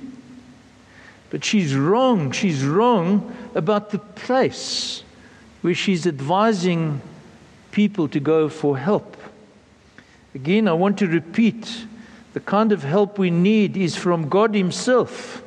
But 1.30 1.44
she's 1.44 1.74
wrong. 1.74 2.30
She's 2.30 2.64
wrong 2.64 3.36
about 3.54 3.90
the 3.90 3.98
place 3.98 5.02
where 5.62 5.74
she's 5.74 6.06
advising 6.06 7.00
people 7.72 8.08
to 8.08 8.20
go 8.20 8.48
for 8.48 8.78
help. 8.78 9.16
Again, 10.34 10.68
I 10.68 10.72
want 10.72 10.98
to 10.98 11.06
repeat 11.06 11.86
the 12.36 12.40
kind 12.40 12.70
of 12.70 12.82
help 12.82 13.18
we 13.18 13.30
need 13.30 13.78
is 13.78 13.96
from 13.96 14.28
God 14.28 14.54
Himself, 14.54 15.42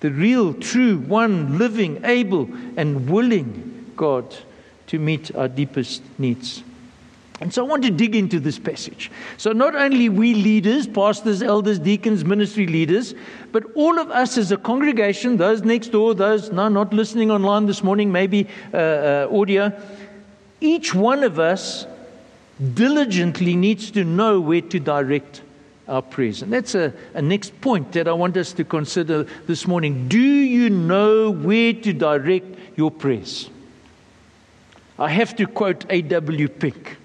the 0.00 0.10
real, 0.10 0.52
true, 0.52 0.98
one, 0.98 1.58
living, 1.58 2.04
able, 2.04 2.48
and 2.76 3.08
willing 3.08 3.92
God 3.96 4.34
to 4.88 4.98
meet 4.98 5.32
our 5.36 5.46
deepest 5.46 6.02
needs. 6.18 6.64
And 7.40 7.54
so 7.54 7.64
I 7.64 7.68
want 7.68 7.84
to 7.84 7.90
dig 7.92 8.16
into 8.16 8.40
this 8.40 8.58
passage. 8.58 9.12
So, 9.36 9.52
not 9.52 9.76
only 9.76 10.08
we 10.08 10.34
leaders, 10.34 10.88
pastors, 10.88 11.40
elders, 11.40 11.78
deacons, 11.78 12.24
ministry 12.24 12.66
leaders, 12.66 13.14
but 13.52 13.62
all 13.76 14.00
of 14.00 14.10
us 14.10 14.36
as 14.36 14.50
a 14.50 14.56
congregation, 14.56 15.36
those 15.36 15.62
next 15.62 15.92
door, 15.92 16.16
those 16.16 16.50
no, 16.50 16.66
not 16.68 16.92
listening 16.92 17.30
online 17.30 17.66
this 17.66 17.84
morning, 17.84 18.10
maybe 18.10 18.48
uh, 18.72 18.76
uh, 18.76 19.28
audio, 19.30 19.72
each 20.60 20.96
one 20.96 21.22
of 21.22 21.38
us 21.38 21.86
diligently 22.74 23.54
needs 23.54 23.92
to 23.92 24.02
know 24.02 24.40
where 24.40 24.62
to 24.62 24.80
direct 24.80 25.40
our 25.88 26.02
prayers. 26.02 26.42
And 26.42 26.52
that's 26.52 26.74
a, 26.74 26.92
a 27.14 27.22
next 27.22 27.60
point 27.60 27.92
that 27.92 28.08
I 28.08 28.12
want 28.12 28.36
us 28.36 28.52
to 28.54 28.64
consider 28.64 29.24
this 29.46 29.66
morning. 29.66 30.08
Do 30.08 30.18
you 30.18 30.70
know 30.70 31.30
where 31.30 31.72
to 31.72 31.92
direct 31.92 32.46
your 32.76 32.90
prayers? 32.90 33.50
I 34.98 35.10
have 35.10 35.36
to 35.36 35.46
quote 35.46 35.84
A.W. 35.90 36.48
Pink 36.48 36.96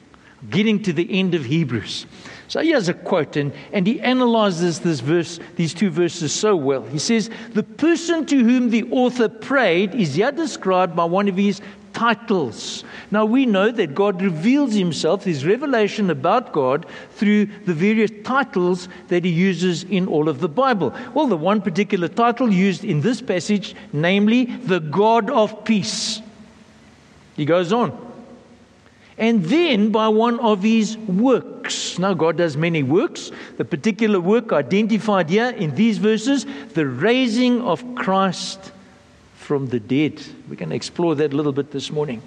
getting 0.50 0.82
to 0.84 0.94
the 0.94 1.20
end 1.20 1.36
of 1.36 1.46
Hebrews. 1.46 2.06
So 2.48 2.62
he 2.62 2.72
has 2.72 2.90
a 2.90 2.94
quote, 2.94 3.36
and, 3.36 3.54
and 3.72 3.86
he 3.86 4.00
analyzes 4.02 4.80
this 4.80 5.02
verse, 5.02 5.40
these 5.56 5.74
two 5.74 5.92
verses 5.92 6.34
so 6.34 6.56
well. 6.56 6.82
He 6.84 6.98
says, 6.98 7.30
The 7.54 7.64
person 7.64 8.26
to 8.28 8.38
whom 8.38 8.70
the 8.70 8.90
author 8.92 9.30
prayed 9.30 9.94
is 9.94 10.18
yet 10.18 10.36
described 10.36 10.96
by 10.96 11.06
one 11.06 11.28
of 11.28 11.38
his 11.38 11.62
titles. 12.00 12.86
Now 13.12 13.26
we 13.26 13.46
know 13.46 13.72
that 13.72 13.94
God 13.94 14.22
reveals 14.22 14.74
himself, 14.74 15.26
his 15.26 15.46
revelation 15.46 16.10
about 16.10 16.54
God, 16.54 16.86
through 17.12 17.48
the 17.66 17.74
various 17.74 18.12
titles 18.24 18.88
that 19.10 19.26
he 19.26 19.32
uses 19.32 19.84
in 19.84 20.08
all 20.08 20.30
of 20.30 20.40
the 20.40 20.48
Bible. 20.48 20.96
Well, 21.14 21.28
the 21.28 21.36
one 21.36 21.62
particular 21.62 22.08
title 22.08 22.54
used 22.54 22.86
in 22.86 23.02
this 23.02 23.22
passage, 23.22 23.76
namely, 23.92 24.46
the 24.46 24.80
God 24.80 25.30
of 25.30 25.66
peace. 25.66 26.22
He 27.36 27.44
goes 27.44 27.74
on 27.74 27.92
and 29.18 29.44
then 29.44 29.92
by 29.92 30.08
one 30.08 30.40
of 30.40 30.64
his 30.64 30.98
works. 30.98 32.00
Now, 32.00 32.14
God 32.14 32.38
does 32.38 32.56
many 32.56 32.84
works. 32.84 33.32
The 33.58 33.66
particular 33.66 34.22
work 34.22 34.54
identified 34.54 35.30
here 35.30 35.50
in 35.50 35.76
these 35.76 35.98
verses, 35.98 36.46
the 36.74 36.86
raising 36.86 37.62
of 37.62 37.84
Christ 37.96 38.72
from 39.50 39.66
the 39.70 39.80
dead. 39.80 40.22
We're 40.48 40.58
going 40.58 40.70
to 40.70 40.76
explore 40.76 41.16
that 41.16 41.34
a 41.34 41.36
little 41.36 41.52
bit 41.52 41.72
this 41.72 41.92
morning. 41.92 42.22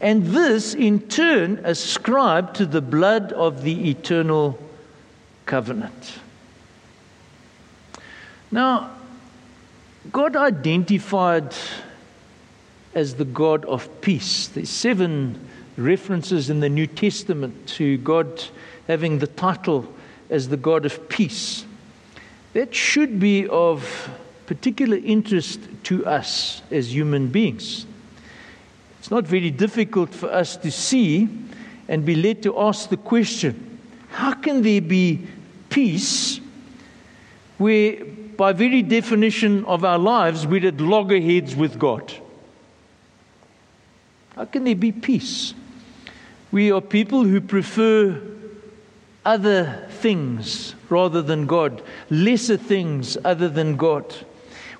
And 0.00 0.28
this, 0.28 0.72
in 0.72 1.00
turn, 1.00 1.60
ascribed 1.62 2.56
to 2.56 2.64
the 2.64 2.80
blood 2.80 3.34
of 3.34 3.64
the 3.64 3.90
eternal 3.90 4.58
covenant. 5.44 6.14
Now, 8.50 8.92
God 10.10 10.36
identified 10.36 11.54
as 12.94 13.16
the 13.16 13.26
God 13.26 13.66
of 13.66 14.00
peace. 14.00 14.48
There's 14.48 14.70
seven 14.70 15.46
references 15.76 16.48
in 16.48 16.60
the 16.60 16.70
New 16.70 16.86
Testament 16.86 17.68
to 17.76 17.98
God 17.98 18.42
having 18.86 19.18
the 19.18 19.26
title 19.26 19.86
as 20.30 20.48
the 20.48 20.56
God 20.56 20.86
of 20.86 21.10
peace. 21.10 21.66
That 22.54 22.74
should 22.74 23.20
be 23.20 23.46
of 23.48 24.08
particular 24.46 24.96
interest 24.96 25.60
to 25.84 26.04
us 26.06 26.62
as 26.70 26.94
human 26.94 27.28
beings. 27.28 27.86
It's 28.98 29.10
not 29.10 29.24
very 29.24 29.50
difficult 29.50 30.14
for 30.14 30.30
us 30.30 30.56
to 30.58 30.70
see 30.70 31.28
and 31.88 32.04
be 32.04 32.14
led 32.14 32.42
to 32.42 32.58
ask 32.58 32.90
the 32.90 32.96
question 32.96 33.78
how 34.10 34.34
can 34.34 34.62
there 34.62 34.80
be 34.80 35.26
peace 35.70 36.40
where, 37.58 38.04
by 38.36 38.52
very 38.52 38.82
definition 38.82 39.64
of 39.64 39.84
our 39.84 39.98
lives, 39.98 40.46
we're 40.46 40.66
at 40.66 40.80
loggerheads 40.80 41.54
with 41.54 41.78
God? 41.78 42.12
How 44.34 44.44
can 44.44 44.64
there 44.64 44.76
be 44.76 44.92
peace? 44.92 45.54
We 46.50 46.72
are 46.72 46.80
people 46.80 47.24
who 47.24 47.40
prefer 47.40 48.20
other 49.24 49.86
things 49.90 50.74
rather 50.88 51.20
than 51.20 51.46
God, 51.46 51.82
lesser 52.08 52.56
things 52.56 53.18
other 53.24 53.48
than 53.48 53.76
God. 53.76 54.14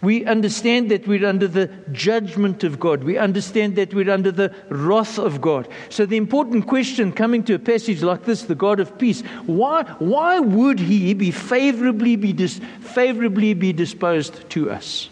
We 0.00 0.24
understand 0.24 0.90
that 0.90 1.08
we're 1.08 1.26
under 1.26 1.48
the 1.48 1.68
judgment 1.90 2.62
of 2.62 2.78
God. 2.78 3.02
We 3.02 3.18
understand 3.18 3.76
that 3.76 3.92
we're 3.92 4.10
under 4.10 4.30
the 4.30 4.54
wrath 4.68 5.18
of 5.18 5.40
God. 5.40 5.68
So, 5.88 6.06
the 6.06 6.16
important 6.16 6.66
question 6.66 7.10
coming 7.10 7.42
to 7.44 7.54
a 7.54 7.58
passage 7.58 8.02
like 8.02 8.24
this, 8.24 8.42
the 8.42 8.54
God 8.54 8.78
of 8.78 8.96
peace, 8.98 9.22
why, 9.46 9.82
why 9.98 10.38
would 10.38 10.78
He 10.78 11.14
be 11.14 11.30
favorably 11.30 12.16
be, 12.16 12.32
dis, 12.32 12.60
favorably 12.80 13.54
be 13.54 13.72
disposed 13.72 14.48
to 14.50 14.70
us? 14.70 15.10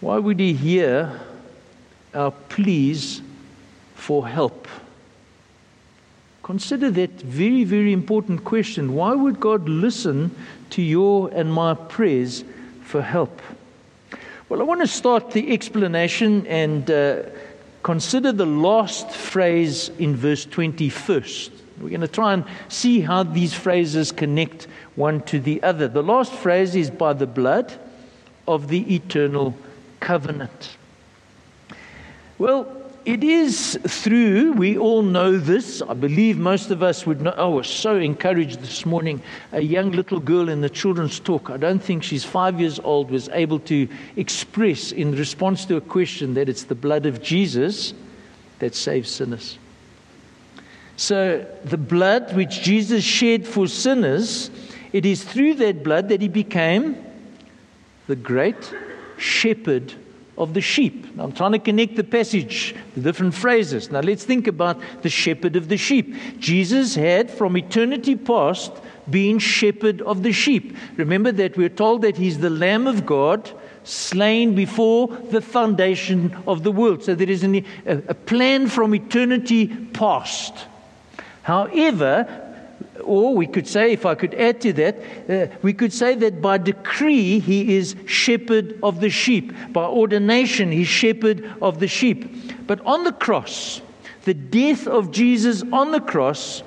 Why 0.00 0.18
would 0.18 0.40
He 0.40 0.54
hear 0.54 1.20
our 2.14 2.30
pleas 2.30 3.22
for 3.94 4.26
help. 4.26 4.68
Consider 6.42 6.90
that 6.90 7.10
very, 7.22 7.62
very 7.62 7.92
important 7.92 8.44
question. 8.44 8.94
Why 8.94 9.14
would 9.14 9.38
God 9.38 9.68
listen 9.68 10.34
to 10.70 10.82
your 10.82 11.30
and 11.32 11.52
my 11.52 11.74
prayers 11.74 12.42
for 12.82 13.00
help? 13.00 13.40
Well, 14.48 14.60
I 14.60 14.64
want 14.64 14.80
to 14.80 14.88
start 14.88 15.30
the 15.30 15.52
explanation 15.52 16.46
and 16.48 16.90
uh, 16.90 17.22
consider 17.84 18.32
the 18.32 18.46
last 18.46 19.10
phrase 19.10 19.90
in 19.98 20.16
verse 20.16 20.44
20 20.44 20.88
first. 20.88 21.52
We're 21.80 21.90
going 21.90 22.00
to 22.00 22.08
try 22.08 22.34
and 22.34 22.44
see 22.68 23.00
how 23.00 23.22
these 23.22 23.54
phrases 23.54 24.12
connect 24.12 24.66
one 24.96 25.20
to 25.22 25.38
the 25.38 25.62
other. 25.62 25.88
The 25.88 26.02
last 26.02 26.32
phrase 26.32 26.74
is 26.74 26.90
by 26.90 27.12
the 27.12 27.26
blood 27.26 27.72
of 28.46 28.68
the 28.68 28.94
eternal 28.94 29.56
covenant. 30.00 30.76
Well, 32.38 32.81
it 33.04 33.24
is 33.24 33.78
through, 33.86 34.52
we 34.52 34.78
all 34.78 35.02
know 35.02 35.36
this. 35.36 35.82
I 35.82 35.94
believe 35.94 36.38
most 36.38 36.70
of 36.70 36.82
us 36.82 37.04
would 37.06 37.20
know. 37.20 37.34
Oh, 37.36 37.52
I 37.52 37.56
was 37.56 37.68
so 37.68 37.96
encouraged 37.96 38.60
this 38.60 38.86
morning. 38.86 39.20
A 39.52 39.60
young 39.60 39.90
little 39.90 40.20
girl 40.20 40.48
in 40.48 40.60
the 40.60 40.70
children's 40.70 41.18
talk, 41.18 41.50
I 41.50 41.56
don't 41.56 41.82
think 41.82 42.02
she's 42.02 42.24
five 42.24 42.60
years 42.60 42.78
old, 42.78 43.10
was 43.10 43.28
able 43.30 43.58
to 43.60 43.88
express 44.16 44.92
in 44.92 45.16
response 45.16 45.64
to 45.66 45.76
a 45.76 45.80
question 45.80 46.34
that 46.34 46.48
it's 46.48 46.64
the 46.64 46.74
blood 46.74 47.06
of 47.06 47.22
Jesus 47.22 47.94
that 48.60 48.74
saves 48.74 49.10
sinners. 49.10 49.58
So, 50.96 51.44
the 51.64 51.78
blood 51.78 52.36
which 52.36 52.62
Jesus 52.62 53.02
shed 53.02 53.46
for 53.46 53.66
sinners, 53.66 54.50
it 54.92 55.04
is 55.04 55.24
through 55.24 55.54
that 55.54 55.82
blood 55.82 56.08
that 56.10 56.20
he 56.20 56.28
became 56.28 57.04
the 58.06 58.16
great 58.16 58.72
shepherd 59.16 59.94
of 60.38 60.54
the 60.54 60.60
sheep. 60.60 61.14
Now, 61.14 61.24
I'm 61.24 61.32
trying 61.32 61.52
to 61.52 61.58
connect 61.58 61.96
the 61.96 62.04
passage, 62.04 62.74
the 62.94 63.00
different 63.00 63.34
phrases. 63.34 63.90
Now, 63.90 64.00
let's 64.00 64.24
think 64.24 64.46
about 64.46 64.80
the 65.02 65.10
shepherd 65.10 65.56
of 65.56 65.68
the 65.68 65.76
sheep. 65.76 66.14
Jesus 66.38 66.94
had, 66.94 67.30
from 67.30 67.56
eternity 67.56 68.16
past, 68.16 68.72
been 69.10 69.38
shepherd 69.38 70.00
of 70.02 70.22
the 70.22 70.32
sheep. 70.32 70.76
Remember 70.96 71.32
that 71.32 71.56
we're 71.56 71.68
told 71.68 72.02
that 72.02 72.16
he's 72.16 72.38
the 72.38 72.50
Lamb 72.50 72.86
of 72.86 73.04
God 73.04 73.50
slain 73.84 74.54
before 74.54 75.08
the 75.08 75.40
foundation 75.40 76.36
of 76.46 76.62
the 76.62 76.72
world. 76.72 77.02
So 77.02 77.14
there 77.14 77.28
is 77.28 77.42
an, 77.42 77.64
a, 77.84 77.96
a 78.08 78.14
plan 78.14 78.68
from 78.68 78.94
eternity 78.94 79.66
past. 79.66 80.54
However, 81.42 82.41
or 83.04 83.34
we 83.34 83.46
could 83.46 83.66
say, 83.66 83.92
if 83.92 84.06
I 84.06 84.14
could 84.14 84.34
add 84.34 84.60
to 84.62 84.72
that, 84.74 84.96
uh, 85.28 85.56
we 85.62 85.72
could 85.72 85.92
say 85.92 86.14
that 86.16 86.40
by 86.40 86.58
decree 86.58 87.38
he 87.38 87.76
is 87.76 87.96
shepherd 88.06 88.78
of 88.82 89.00
the 89.00 89.10
sheep. 89.10 89.52
By 89.72 89.84
ordination, 89.84 90.72
he's 90.72 90.88
shepherd 90.88 91.50
of 91.60 91.80
the 91.80 91.88
sheep. 91.88 92.66
But 92.66 92.80
on 92.86 93.04
the 93.04 93.12
cross, 93.12 93.80
the 94.24 94.34
death 94.34 94.86
of 94.86 95.10
Jesus 95.10 95.62
on 95.72 95.92
the 95.92 96.00
cross, 96.00 96.62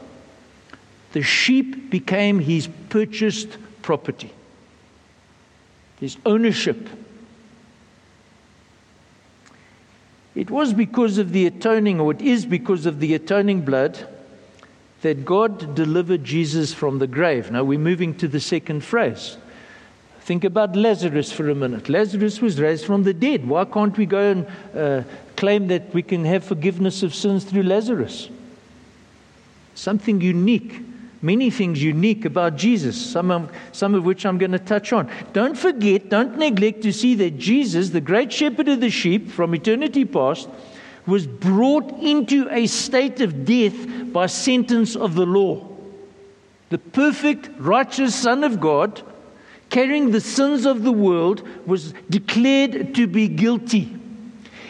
the 1.13 1.21
sheep 1.21 1.89
became 1.89 2.39
his 2.39 2.67
purchased 2.89 3.57
property, 3.81 4.31
his 5.99 6.17
ownership. 6.25 6.89
It 10.35 10.51
was 10.51 10.73
because 10.73 11.17
of 11.17 11.31
the 11.31 11.45
atoning, 11.45 12.01
or 12.01 12.11
it 12.11 12.21
is 12.21 12.45
because 12.45 12.85
of 12.85 12.99
the 12.99 13.13
atoning 13.13 13.61
blood 13.61 14.05
that 15.05 15.23
God 15.23 15.75
delivered 15.75 16.23
Jesus 16.23 16.73
from 16.73 16.97
the 16.97 17.05
grave. 17.05 17.51
Now 17.51 17.63
we're 17.63 17.77
moving 17.77 18.15
to 18.15 18.27
the 18.27 18.39
second 18.39 18.83
phrase. 18.83 19.37
Think 20.21 20.43
about 20.43 20.75
Lazarus 20.75 21.31
for 21.31 21.47
a 21.47 21.53
minute. 21.53 21.89
Lazarus 21.89 22.41
was 22.41 22.59
raised 22.59 22.87
from 22.87 23.03
the 23.03 23.13
dead. 23.13 23.47
Why 23.47 23.65
can't 23.65 23.95
we 23.95 24.07
go 24.07 24.31
and 24.31 24.47
uh, 24.75 25.03
claim 25.37 25.67
that 25.67 25.93
we 25.93 26.01
can 26.01 26.25
have 26.25 26.43
forgiveness 26.43 27.03
of 27.03 27.13
sins 27.13 27.43
through 27.43 27.61
Lazarus? 27.61 28.29
Something 29.75 30.21
unique, 30.21 30.81
many 31.21 31.51
things 31.51 31.83
unique 31.83 32.25
about 32.25 32.55
Jesus, 32.55 32.99
some 32.99 33.29
of, 33.29 33.51
some 33.73 33.93
of 33.93 34.05
which 34.05 34.25
I'm 34.25 34.39
going 34.39 34.53
to 34.53 34.57
touch 34.73 34.91
on. 34.91 35.07
Don't 35.33 35.55
forget, 35.55 36.09
don't 36.09 36.39
neglect 36.39 36.81
to 36.81 36.91
see 36.91 37.13
that 37.13 37.37
Jesus, 37.37 37.91
the 37.91 38.01
great 38.01 38.33
shepherd 38.33 38.69
of 38.69 38.81
the 38.81 38.89
sheep 38.89 39.29
from 39.29 39.53
eternity 39.53 40.03
past, 40.03 40.49
was 41.07 41.27
brought 41.27 41.89
into 41.99 42.49
a 42.49 42.67
state 42.67 43.21
of 43.21 43.45
death 43.45 43.75
by 44.11 44.25
sentence 44.25 44.95
of 44.95 45.15
the 45.15 45.25
law. 45.25 45.67
The 46.69 46.77
perfect, 46.79 47.49
righteous 47.59 48.15
Son 48.15 48.43
of 48.43 48.59
God, 48.59 49.01
carrying 49.69 50.11
the 50.11 50.21
sins 50.21 50.65
of 50.65 50.83
the 50.83 50.91
world, 50.91 51.47
was 51.67 51.93
declared 52.09 52.95
to 52.95 53.07
be 53.07 53.27
guilty. 53.27 53.99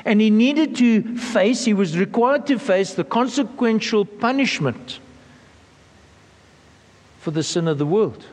And 0.03 0.21
he 0.21 0.29
needed 0.29 0.75
to 0.77 1.17
face, 1.17 1.65
he 1.65 1.73
was 1.73 1.97
required 1.97 2.45
to 2.47 2.59
face 2.59 2.93
the 2.93 3.03
consequential 3.03 4.05
punishment 4.05 4.99
for 7.19 7.31
the 7.31 7.43
sin 7.43 7.67
of 7.67 7.77
the 7.77 7.85
world. 7.85 8.23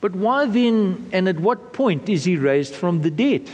But 0.00 0.14
why 0.14 0.46
then, 0.46 1.10
and 1.12 1.28
at 1.28 1.40
what 1.40 1.72
point 1.72 2.08
is 2.08 2.24
he 2.24 2.36
raised 2.36 2.74
from 2.74 3.02
the 3.02 3.10
dead? 3.10 3.50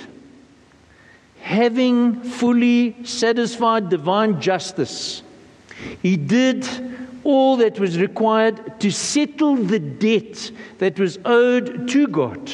Having 1.44 2.22
fully 2.22 2.96
satisfied 3.04 3.90
divine 3.90 4.40
justice, 4.40 5.22
he 6.00 6.16
did 6.16 6.66
all 7.22 7.58
that 7.58 7.78
was 7.78 7.98
required 7.98 8.80
to 8.80 8.90
settle 8.90 9.54
the 9.54 9.78
debt 9.78 10.50
that 10.78 10.98
was 10.98 11.18
owed 11.26 11.86
to 11.86 12.06
God 12.06 12.50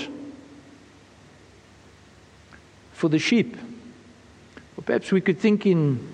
for 2.92 3.08
the 3.08 3.18
sheep. 3.20 3.56
Or 4.76 4.82
perhaps 4.82 5.12
we 5.12 5.20
could 5.20 5.38
think 5.38 5.66
in 5.66 6.04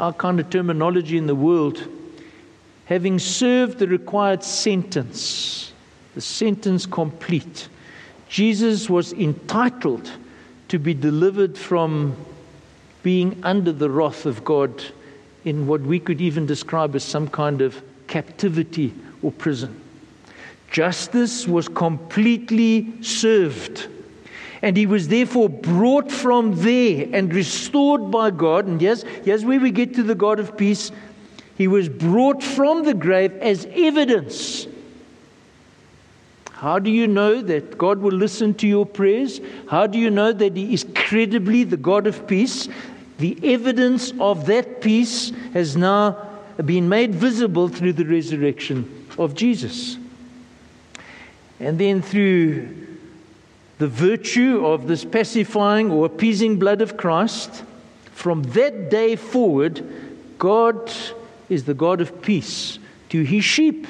our 0.00 0.12
kind 0.12 0.40
of 0.40 0.50
terminology 0.50 1.16
in 1.16 1.28
the 1.28 1.36
world 1.36 1.88
having 2.86 3.20
served 3.20 3.78
the 3.78 3.86
required 3.86 4.42
sentence, 4.42 5.72
the 6.16 6.20
sentence 6.20 6.84
complete, 6.84 7.68
Jesus 8.28 8.90
was 8.90 9.12
entitled 9.12 10.10
to 10.68 10.78
be 10.78 10.94
delivered 10.94 11.56
from 11.56 12.16
being 13.02 13.38
under 13.42 13.72
the 13.72 13.90
wrath 13.90 14.26
of 14.26 14.44
God 14.44 14.84
in 15.44 15.66
what 15.66 15.82
we 15.82 16.00
could 16.00 16.20
even 16.20 16.46
describe 16.46 16.94
as 16.94 17.04
some 17.04 17.28
kind 17.28 17.60
of 17.60 17.82
captivity 18.06 18.94
or 19.22 19.30
prison. 19.30 19.80
Justice 20.70 21.46
was 21.46 21.68
completely 21.68 23.00
served. 23.02 23.88
And 24.62 24.76
he 24.76 24.86
was 24.86 25.08
therefore 25.08 25.50
brought 25.50 26.10
from 26.10 26.56
there 26.56 27.06
and 27.12 27.32
restored 27.34 28.10
by 28.10 28.30
God. 28.30 28.66
And 28.66 28.80
yes, 28.80 29.02
here's 29.24 29.44
where 29.44 29.60
we 29.60 29.70
get 29.70 29.94
to 29.94 30.02
the 30.02 30.14
God 30.14 30.40
of 30.40 30.56
peace. 30.56 30.90
He 31.56 31.68
was 31.68 31.88
brought 31.88 32.42
from 32.42 32.84
the 32.84 32.94
grave 32.94 33.34
as 33.34 33.66
evidence 33.70 34.63
how 36.64 36.78
do 36.78 36.90
you 36.90 37.06
know 37.06 37.42
that 37.42 37.76
God 37.76 37.98
will 37.98 38.14
listen 38.14 38.54
to 38.54 38.66
your 38.66 38.86
prayers? 38.86 39.38
How 39.68 39.86
do 39.86 39.98
you 39.98 40.08
know 40.08 40.32
that 40.32 40.56
He 40.56 40.72
is 40.72 40.86
credibly 40.94 41.62
the 41.62 41.76
God 41.76 42.06
of 42.06 42.26
peace? 42.26 42.70
The 43.18 43.38
evidence 43.42 44.14
of 44.18 44.46
that 44.46 44.80
peace 44.80 45.30
has 45.52 45.76
now 45.76 46.26
been 46.64 46.88
made 46.88 47.14
visible 47.14 47.68
through 47.68 47.92
the 47.92 48.06
resurrection 48.06 49.06
of 49.18 49.34
Jesus. 49.34 49.98
And 51.60 51.78
then 51.78 52.00
through 52.00 52.74
the 53.76 53.88
virtue 53.88 54.64
of 54.64 54.86
this 54.86 55.04
pacifying 55.04 55.90
or 55.90 56.06
appeasing 56.06 56.58
blood 56.58 56.80
of 56.80 56.96
Christ, 56.96 57.62
from 58.12 58.42
that 58.54 58.88
day 58.88 59.16
forward, 59.16 59.86
God 60.38 60.90
is 61.50 61.64
the 61.64 61.74
God 61.74 62.00
of 62.00 62.22
peace 62.22 62.78
to 63.10 63.22
his 63.22 63.44
sheep 63.44 63.86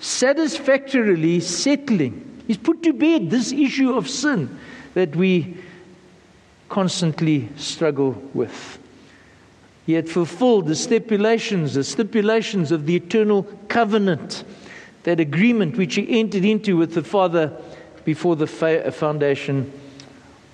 satisfactorily 0.00 1.40
settling. 1.40 2.42
He's 2.46 2.58
put 2.58 2.82
to 2.84 2.92
bed 2.92 3.30
this 3.30 3.52
issue 3.52 3.92
of 3.92 4.08
sin 4.08 4.58
that 4.94 5.14
we 5.14 5.56
constantly 6.68 7.48
struggle 7.56 8.12
with. 8.34 8.78
He 9.86 9.94
had 9.94 10.08
fulfilled 10.08 10.66
the 10.66 10.76
stipulations, 10.76 11.74
the 11.74 11.84
stipulations 11.84 12.72
of 12.72 12.84
the 12.84 12.96
eternal 12.96 13.44
covenant, 13.68 14.44
that 15.04 15.18
agreement 15.18 15.78
which 15.78 15.94
he 15.94 16.20
entered 16.20 16.44
into 16.44 16.76
with 16.76 16.94
the 16.94 17.02
Father 17.02 17.56
before 18.04 18.36
the 18.36 18.44
uh, 18.44 18.90
foundation 18.90 19.72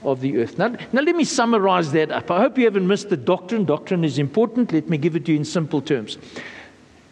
of 0.05 0.21
the 0.21 0.37
earth. 0.39 0.59
Now, 0.59 0.69
now, 0.93 1.03
let 1.03 1.17
me 1.17 1.25
summarize 1.25 1.91
that 1.93 2.11
up. 2.11 2.31
I 2.31 2.41
hope 2.41 2.59
you 2.59 2.65
haven't 2.65 2.87
missed 2.87 3.09
the 3.09 3.17
doctrine. 3.17 3.65
Doctrine 3.65 4.05
is 4.05 4.19
important. 4.19 4.73
Let 4.73 4.89
me 4.89 4.99
give 4.99 5.17
it 5.17 5.25
to 5.27 5.33
you 5.33 5.39
in 5.39 5.45
simple 5.45 5.81
terms. 5.81 6.19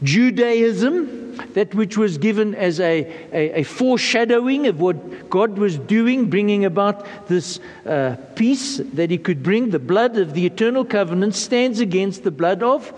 Judaism, 0.03 1.37
that 1.55 1.75
which 1.75 1.97
was 1.97 2.19
given 2.19 2.55
as 2.55 2.81
a, 2.81 3.01
a, 3.33 3.61
a, 3.61 3.63
foreshadowing 3.63 4.67
of 4.67 4.81
what 4.81 5.31
God 5.31 5.59
was 5.59 5.79
doing, 5.79 6.29
bringing 6.29 6.65
about 6.65 7.07
this 7.29 7.61
uh, 7.87 8.17
peace 8.35 8.79
that 8.95 9.11
He 9.11 9.19
could 9.19 9.43
bring, 9.43 9.71
the 9.71 9.79
blood 9.79 10.19
of 10.19 10.35
the 10.35 10.45
eternal 10.45 10.85
covenant 10.85 11.35
stands 11.35 11.81
against 11.81 12.25
the 12.25 12.31
blood 12.31 12.63
of 12.63 12.93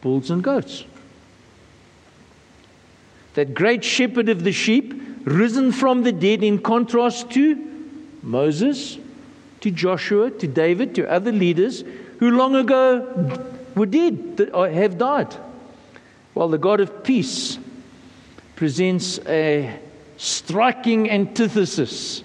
bulls 0.00 0.30
and 0.30 0.42
goats. 0.42 0.84
That 3.34 3.54
great 3.54 3.84
shepherd 3.84 4.28
of 4.28 4.44
the 4.44 4.52
sheep, 4.52 4.94
risen 5.24 5.72
from 5.72 6.02
the 6.02 6.12
dead, 6.12 6.42
in 6.42 6.58
contrast 6.58 7.30
to 7.30 7.56
Moses, 8.22 8.98
to 9.60 9.70
Joshua, 9.70 10.30
to 10.30 10.46
David, 10.46 10.94
to 10.96 11.10
other 11.10 11.32
leaders 11.32 11.84
who 12.18 12.30
long 12.30 12.56
ago 12.56 13.46
were 13.74 13.86
dead, 13.86 14.50
have 14.52 14.98
died. 14.98 15.34
While 16.34 16.48
the 16.48 16.58
God 16.58 16.80
of 16.80 17.04
peace 17.04 17.58
presents 18.56 19.18
a 19.26 19.78
striking 20.16 21.10
antithesis 21.10 22.22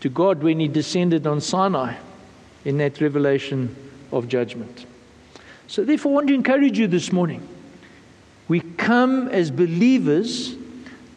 to 0.00 0.08
God 0.08 0.42
when 0.42 0.60
he 0.60 0.68
descended 0.68 1.26
on 1.26 1.40
Sinai 1.40 1.94
in 2.64 2.78
that 2.78 3.00
revelation 3.00 3.74
of 4.12 4.28
judgment. 4.28 4.86
So, 5.66 5.84
therefore, 5.84 6.12
I 6.12 6.14
want 6.16 6.28
to 6.28 6.34
encourage 6.34 6.78
you 6.78 6.86
this 6.86 7.12
morning. 7.12 7.46
We 8.48 8.60
come 8.60 9.28
as 9.28 9.50
believers 9.50 10.56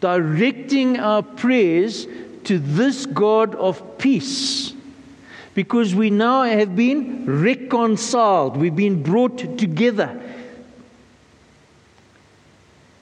directing 0.00 1.00
our 1.00 1.22
prayers 1.22 2.06
to 2.44 2.58
this 2.58 3.06
God 3.06 3.54
of 3.54 3.98
peace 3.98 4.74
because 5.54 5.94
we 5.94 6.10
now 6.10 6.42
have 6.42 6.76
been 6.76 7.24
reconciled, 7.40 8.56
we've 8.56 8.76
been 8.76 9.02
brought 9.02 9.38
together. 9.58 10.20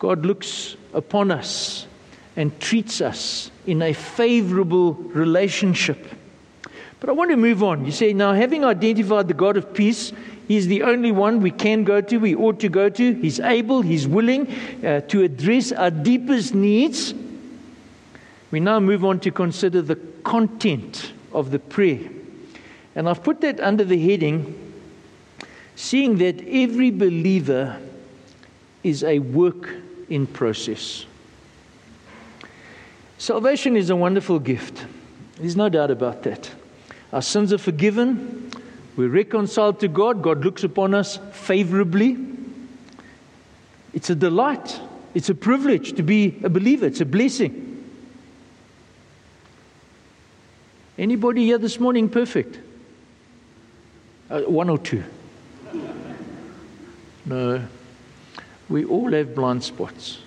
God 0.03 0.27
looks 0.27 0.75
upon 0.95 1.31
us 1.31 1.87
and 2.35 2.59
treats 2.59 3.01
us 3.01 3.53
in 3.69 3.81
a 3.83 3.93
favorable 3.93 4.95
relationship. 4.95 6.05
But 6.99 7.09
I 7.09 7.13
want 7.13 7.31
to 7.31 7.37
move 7.37 7.63
on. 7.63 7.87
You 7.87 7.93
say, 7.93 8.13
now, 8.13 8.33
having 8.33 8.65
identified 8.65 9.29
the 9.29 9.35
God 9.35 9.57
of 9.57 9.73
peace, 9.73 10.13
He's 10.49 10.67
the 10.67 10.83
only 10.83 11.13
one 11.13 11.41
we 11.41 11.53
can 11.53 11.85
go 11.85 12.01
to, 12.01 12.17
we 12.17 12.35
ought 12.35 12.59
to 12.59 12.69
go 12.69 12.89
to. 12.89 13.15
He's 13.15 13.39
able, 13.39 13.83
He's 13.83 14.09
willing 14.09 14.53
uh, 14.85 15.03
to 15.03 15.23
address 15.23 15.71
our 15.71 15.93
deepest 15.93 16.53
needs. 16.53 17.15
We 18.51 18.59
now 18.59 18.81
move 18.81 19.05
on 19.05 19.21
to 19.21 19.31
consider 19.31 19.83
the 19.83 20.01
content 20.25 21.13
of 21.33 21.53
the 21.53 21.61
prayer. 21.61 22.11
And 22.97 23.09
I've 23.09 23.23
put 23.23 23.41
that 23.43 23.61
under 23.61 23.85
the 23.85 24.05
heading 24.05 24.59
seeing 25.77 26.19
that 26.19 26.45
every 26.49 26.91
believer 26.91 27.79
is 28.83 29.05
a 29.05 29.21
work 29.21 29.77
in 30.13 30.27
process. 30.27 31.07
Salvation 33.17 33.77
is 33.77 33.89
a 33.89 33.97
wonderful 33.97 34.39
gift. 34.39 34.85
There's 35.39 35.57
no 35.57 35.71
doubt 35.71 35.91
about 35.91 36.23
that. 36.25 36.51
Our 37.13 37.23
sins 37.23 37.53
are 37.53 37.59
forgiven. 37.59 38.51
We're 38.95 39.09
reconciled 39.09 39.81
to 39.81 39.89
God. 39.89 40.23
God 40.23 40.45
looks 40.45 40.65
upon 40.65 40.93
us 40.95 41.19
favorably. 41.33 42.19
It's 43.95 44.11
a 44.11 44.15
delight. 44.15 44.81
It's 45.15 45.31
a 45.31 45.35
privilege 45.35 45.95
to 45.95 46.03
be 46.03 46.39
a 46.45 46.51
believer. 46.51 46.87
It's 46.87 47.01
a 47.01 47.07
blessing. 47.07 47.69
Anybody 50.99 51.47
here 51.47 51.59
this 51.59 51.81
morning 51.81 52.11
perfect? 52.11 52.61
Uh, 54.29 54.41
one 54.43 54.69
or 54.69 54.79
two? 54.79 55.05
No. 57.25 57.65
We 58.73 58.87
all 58.87 59.13
have 59.13 59.35
blind 59.35 59.63
spots. 59.63 60.21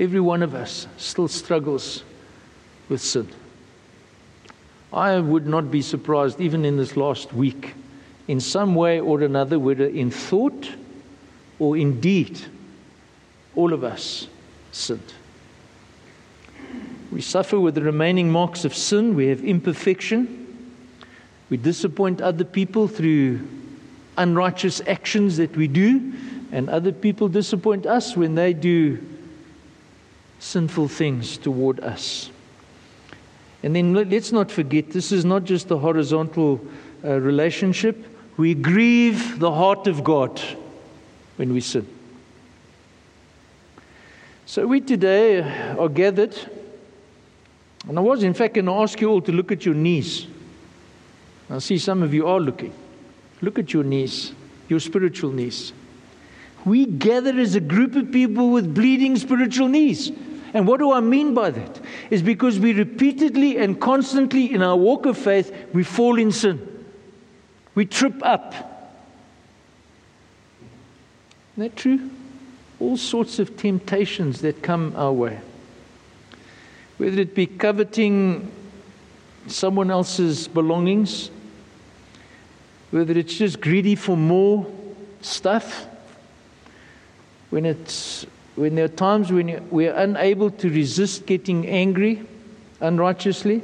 Every 0.00 0.18
one 0.18 0.42
of 0.42 0.54
us 0.54 0.86
still 0.96 1.28
struggles 1.28 2.02
with 2.88 3.02
sin. 3.02 3.28
I 4.94 5.18
would 5.20 5.46
not 5.46 5.70
be 5.70 5.82
surprised, 5.82 6.40
even 6.40 6.64
in 6.64 6.78
this 6.78 6.96
last 6.96 7.34
week, 7.34 7.74
in 8.28 8.40
some 8.40 8.74
way 8.74 8.98
or 8.98 9.20
another, 9.20 9.58
whether 9.58 9.84
in 9.84 10.10
thought 10.10 10.70
or 11.58 11.76
in 11.76 12.00
deed, 12.00 12.40
all 13.54 13.74
of 13.74 13.84
us 13.84 14.28
sinned. 14.72 15.12
We 17.12 17.20
suffer 17.20 17.60
with 17.60 17.74
the 17.74 17.82
remaining 17.82 18.30
marks 18.30 18.64
of 18.64 18.74
sin. 18.74 19.14
We 19.14 19.26
have 19.26 19.44
imperfection. 19.44 20.46
We 21.50 21.58
disappoint 21.58 22.22
other 22.22 22.44
people 22.44 22.88
through 22.88 23.46
unrighteous 24.16 24.80
actions 24.86 25.36
that 25.36 25.54
we 25.58 25.68
do, 25.68 26.14
and 26.52 26.68
other 26.68 26.92
people 26.92 27.28
disappoint 27.28 27.86
us 27.86 28.16
when 28.16 28.34
they 28.34 28.52
do 28.52 28.98
sinful 30.38 30.88
things 30.88 31.38
toward 31.38 31.80
us. 31.80 32.30
And 33.62 33.74
then 33.74 33.94
let's 33.94 34.32
not 34.32 34.50
forget 34.50 34.90
this 34.90 35.10
is 35.10 35.24
not 35.24 35.44
just 35.44 35.70
a 35.70 35.76
horizontal 35.76 36.60
uh, 37.04 37.20
relationship. 37.20 37.96
We 38.36 38.54
grieve 38.54 39.38
the 39.38 39.50
heart 39.50 39.86
of 39.86 40.04
God 40.04 40.40
when 41.36 41.52
we 41.52 41.60
sin. 41.60 41.86
So 44.44 44.66
we 44.66 44.80
today 44.80 45.40
are 45.40 45.88
gathered, 45.88 46.36
and 47.88 47.98
I 47.98 48.00
was 48.00 48.22
in 48.22 48.34
fact 48.34 48.54
going 48.54 48.66
to 48.66 48.72
ask 48.72 49.00
you 49.00 49.08
all 49.08 49.20
to 49.22 49.32
look 49.32 49.50
at 49.50 49.64
your 49.66 49.74
knees. 49.74 50.26
I 51.50 51.58
see 51.58 51.78
some 51.78 52.02
of 52.02 52.14
you 52.14 52.26
are 52.28 52.38
looking. 52.38 52.72
Look 53.40 53.58
at 53.58 53.72
your 53.72 53.82
knees, 53.84 54.32
your 54.68 54.80
spiritual 54.80 55.32
knees. 55.32 55.72
We 56.66 56.84
gather 56.84 57.38
as 57.38 57.54
a 57.54 57.60
group 57.60 57.94
of 57.94 58.10
people 58.10 58.50
with 58.50 58.74
bleeding 58.74 59.16
spiritual 59.16 59.68
knees. 59.68 60.10
And 60.52 60.66
what 60.66 60.80
do 60.80 60.90
I 60.90 60.98
mean 60.98 61.32
by 61.32 61.50
that? 61.50 61.80
Is 62.10 62.22
because 62.22 62.58
we 62.58 62.72
repeatedly 62.72 63.56
and 63.56 63.80
constantly 63.80 64.52
in 64.52 64.62
our 64.62 64.76
walk 64.76 65.06
of 65.06 65.16
faith, 65.16 65.54
we 65.72 65.84
fall 65.84 66.18
in 66.18 66.32
sin. 66.32 66.84
We 67.76 67.86
trip 67.86 68.14
up. 68.22 68.52
Isn't 71.52 71.70
that 71.70 71.76
true? 71.76 72.10
All 72.80 72.96
sorts 72.96 73.38
of 73.38 73.56
temptations 73.56 74.40
that 74.40 74.60
come 74.60 74.92
our 74.96 75.12
way. 75.12 75.38
Whether 76.98 77.20
it 77.20 77.34
be 77.36 77.46
coveting 77.46 78.50
someone 79.46 79.92
else's 79.92 80.48
belongings, 80.48 81.30
whether 82.90 83.16
it's 83.16 83.34
just 83.34 83.60
greedy 83.60 83.94
for 83.94 84.16
more 84.16 84.66
stuff, 85.20 85.86
when, 87.56 87.64
it's, 87.64 88.26
when 88.56 88.74
there 88.74 88.84
are 88.84 88.88
times 88.88 89.32
when 89.32 89.66
we 89.70 89.88
are 89.88 89.94
unable 89.94 90.50
to 90.50 90.68
resist 90.68 91.24
getting 91.24 91.66
angry 91.66 92.22
unrighteously, 92.80 93.62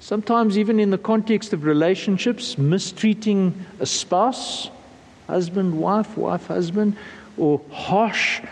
sometimes 0.00 0.58
even 0.58 0.78
in 0.78 0.90
the 0.90 0.98
context 0.98 1.54
of 1.54 1.64
relationships, 1.64 2.58
mistreating 2.58 3.54
a 3.78 3.86
spouse, 3.86 4.68
husband, 5.28 5.78
wife, 5.78 6.14
wife, 6.18 6.48
husband, 6.48 6.94
or 7.38 7.62
harsh 7.72 8.42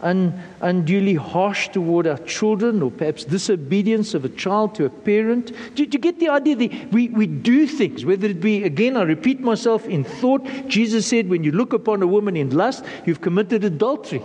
un, 0.00 0.42
unduly 0.60 1.14
harsh 1.14 1.68
toward 1.68 2.06
our 2.06 2.18
children, 2.18 2.82
or 2.82 2.90
perhaps 2.90 3.24
disobedience 3.24 4.14
of 4.14 4.24
a 4.24 4.28
child 4.28 4.74
to 4.74 4.84
a 4.84 4.90
parent. 4.90 5.52
Do, 5.74 5.86
do 5.86 5.96
you 5.96 5.98
get 5.98 6.20
the 6.20 6.28
idea 6.28 6.56
that 6.56 6.92
we, 6.92 7.08
we 7.08 7.26
do 7.26 7.66
things, 7.66 8.04
whether 8.04 8.28
it 8.28 8.40
be, 8.40 8.64
again, 8.64 8.96
I 8.96 9.02
repeat 9.02 9.40
myself, 9.40 9.86
in 9.86 10.04
thought. 10.04 10.44
Jesus 10.68 11.06
said, 11.06 11.28
when 11.28 11.44
you 11.44 11.52
look 11.52 11.72
upon 11.72 12.02
a 12.02 12.06
woman 12.06 12.36
in 12.36 12.50
lust, 12.50 12.84
you've 13.04 13.20
committed 13.20 13.64
adultery. 13.64 14.22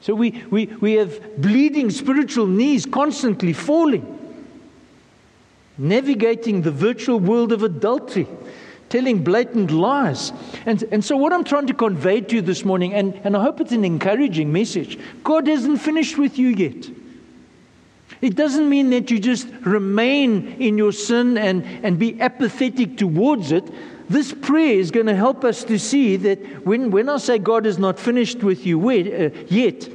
So 0.00 0.14
we, 0.14 0.30
we, 0.50 0.66
we 0.66 0.92
have 0.94 1.40
bleeding 1.40 1.90
spiritual 1.90 2.46
knees 2.46 2.86
constantly 2.86 3.52
falling, 3.52 4.16
navigating 5.76 6.62
the 6.62 6.70
virtual 6.70 7.18
world 7.18 7.52
of 7.52 7.62
adultery 7.62 8.28
telling 8.88 9.22
blatant 9.22 9.70
lies. 9.70 10.32
And, 10.66 10.82
and 10.92 11.04
so, 11.04 11.16
what 11.16 11.32
I'm 11.32 11.44
trying 11.44 11.66
to 11.66 11.74
convey 11.74 12.20
to 12.20 12.36
you 12.36 12.42
this 12.42 12.64
morning, 12.64 12.94
and, 12.94 13.14
and 13.24 13.36
I 13.36 13.42
hope 13.42 13.60
it's 13.60 13.72
an 13.72 13.84
encouraging 13.84 14.52
message 14.52 14.98
God 15.24 15.46
hasn't 15.46 15.80
finished 15.80 16.18
with 16.18 16.38
you 16.38 16.48
yet. 16.48 16.90
It 18.20 18.34
doesn't 18.34 18.68
mean 18.68 18.90
that 18.90 19.10
you 19.10 19.18
just 19.18 19.48
remain 19.60 20.56
in 20.60 20.76
your 20.76 20.92
sin 20.92 21.38
and, 21.38 21.64
and 21.84 21.98
be 21.98 22.20
apathetic 22.20 22.96
towards 22.96 23.52
it. 23.52 23.64
This 24.10 24.32
prayer 24.32 24.74
is 24.74 24.90
going 24.90 25.06
to 25.06 25.14
help 25.14 25.44
us 25.44 25.62
to 25.64 25.78
see 25.78 26.16
that 26.16 26.66
when, 26.66 26.90
when 26.90 27.08
I 27.08 27.18
say 27.18 27.38
God 27.38 27.66
is 27.66 27.78
not 27.78 27.98
finished 27.98 28.42
with 28.42 28.66
you 28.66 28.80
uh, 28.88 29.30
yet, 29.48 29.88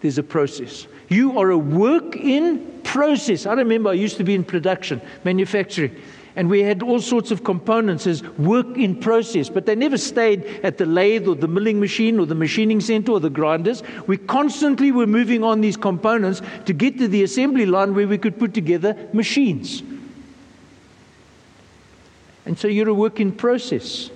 there's 0.00 0.18
a 0.18 0.22
process. 0.22 0.86
You 1.08 1.38
are 1.38 1.50
a 1.50 1.58
work 1.58 2.16
in 2.16 2.80
process. 2.82 3.46
I 3.46 3.52
remember 3.52 3.90
I 3.90 3.94
used 3.94 4.16
to 4.16 4.24
be 4.24 4.34
in 4.34 4.44
production, 4.44 5.00
manufacturing 5.24 5.94
and 6.38 6.48
we 6.48 6.62
had 6.62 6.84
all 6.84 7.00
sorts 7.00 7.32
of 7.32 7.42
components 7.42 8.06
as 8.06 8.22
work 8.38 8.76
in 8.76 8.94
process, 9.00 9.48
but 9.48 9.66
they 9.66 9.74
never 9.74 9.98
stayed 9.98 10.44
at 10.62 10.78
the 10.78 10.86
lathe 10.86 11.26
or 11.26 11.34
the 11.34 11.48
milling 11.48 11.80
machine 11.80 12.20
or 12.20 12.26
the 12.26 12.34
machining 12.36 12.80
center 12.80 13.10
or 13.10 13.18
the 13.18 13.28
grinders. 13.28 13.82
We 14.06 14.18
constantly 14.18 14.92
were 14.92 15.08
moving 15.08 15.42
on 15.42 15.60
these 15.60 15.76
components 15.76 16.40
to 16.66 16.72
get 16.72 16.96
to 16.98 17.08
the 17.08 17.24
assembly 17.24 17.66
line 17.66 17.92
where 17.92 18.06
we 18.06 18.18
could 18.18 18.38
put 18.38 18.54
together 18.54 18.96
machines. 19.12 19.82
And 22.46 22.56
so 22.56 22.68
you're 22.68 22.88
a 22.88 22.94
work 22.94 23.18
in 23.18 23.32
process. 23.32 24.08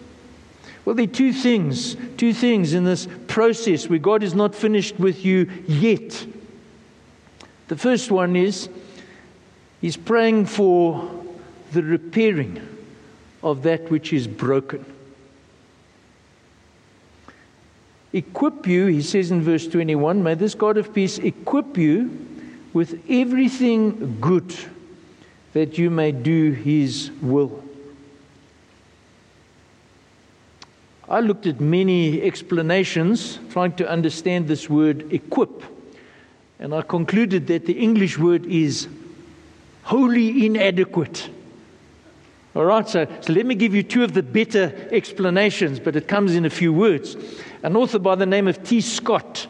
Well, 0.85 0.95
there 0.95 1.07
are 1.07 1.09
two 1.09 1.33
things, 1.33 1.97
two 2.19 2.33
things 2.33 2.73
in 2.73 2.85
this 2.85 3.09
process 3.27 3.89
where 3.89 3.99
God 3.99 4.23
is 4.23 4.33
not 4.33 4.55
finished 4.55 4.97
with 4.97 5.25
you 5.25 5.51
yet. 5.67 6.25
The 7.67 7.77
first 7.77 8.13
one 8.13 8.37
is 8.37 8.69
He's 9.81 9.97
praying 9.97 10.47
for 10.47 11.22
the 11.73 11.83
repairing 11.83 12.61
of 13.43 13.63
that 13.63 13.91
which 13.91 14.13
is 14.13 14.27
broken. 14.27 14.85
Equip 18.13 18.67
you, 18.67 18.87
he 18.87 19.01
says 19.01 19.31
in 19.31 19.41
verse 19.41 19.67
21, 19.67 20.23
may 20.23 20.35
this 20.35 20.55
God 20.55 20.77
of 20.77 20.93
peace 20.93 21.19
equip 21.19 21.79
you 21.79 22.27
with 22.73 23.03
everything 23.09 24.19
good 24.21 24.55
that 25.55 25.79
you 25.79 25.91
may 25.91 26.13
do 26.13 26.53
his 26.53 27.11
will. 27.21 27.63
I 31.09 31.21
looked 31.21 31.47
at 31.47 31.61
many 31.61 32.23
explanations 32.23 33.39
trying 33.51 33.73
to 33.77 33.89
understand 33.89 34.49
this 34.49 34.71
word 34.71 35.13
equip. 35.13 35.63
And 36.59 36.75
I 36.75 36.83
concluded 36.83 37.49
that 37.49 37.67
the 37.67 37.75
English 37.75 38.19
word 38.19 38.47
is 38.47 38.89
wholly 39.83 40.47
inadequate. 40.47 41.29
All 42.55 42.65
right, 42.65 42.87
so, 42.87 43.07
so 43.21 43.33
let 43.33 43.47
me 43.47 43.55
give 43.55 43.75
you 43.75 43.83
two 43.83 44.05
of 44.05 44.12
the 44.12 44.23
better 44.23 44.88
explanations, 44.91 45.81
but 45.81 45.97
it 45.97 46.07
comes 46.07 46.35
in 46.35 46.45
a 46.45 46.51
few 46.51 46.73
words. 46.73 47.17
An 47.62 47.77
author 47.77 47.99
by 47.99 48.15
the 48.15 48.27
name 48.27 48.47
of 48.47 48.62
T. 48.62 48.81
Scott 48.81 49.47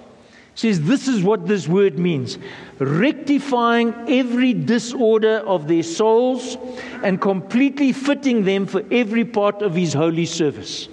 says 0.55 0.83
this 0.83 1.09
is 1.09 1.23
what 1.23 1.47
this 1.47 1.67
word 1.67 1.99
means 1.99 2.39
rectifying 2.79 3.95
every 4.09 4.53
disorder 4.53 5.39
of 5.39 5.67
their 5.67 5.83
souls 5.83 6.57
and 7.03 7.21
completely 7.21 7.93
fitting 7.93 8.45
them 8.45 8.67
for 8.67 8.85
every 8.91 9.25
part 9.25 9.63
of 9.63 9.75
his 9.75 9.95
holy 9.95 10.27
service. 10.27 10.89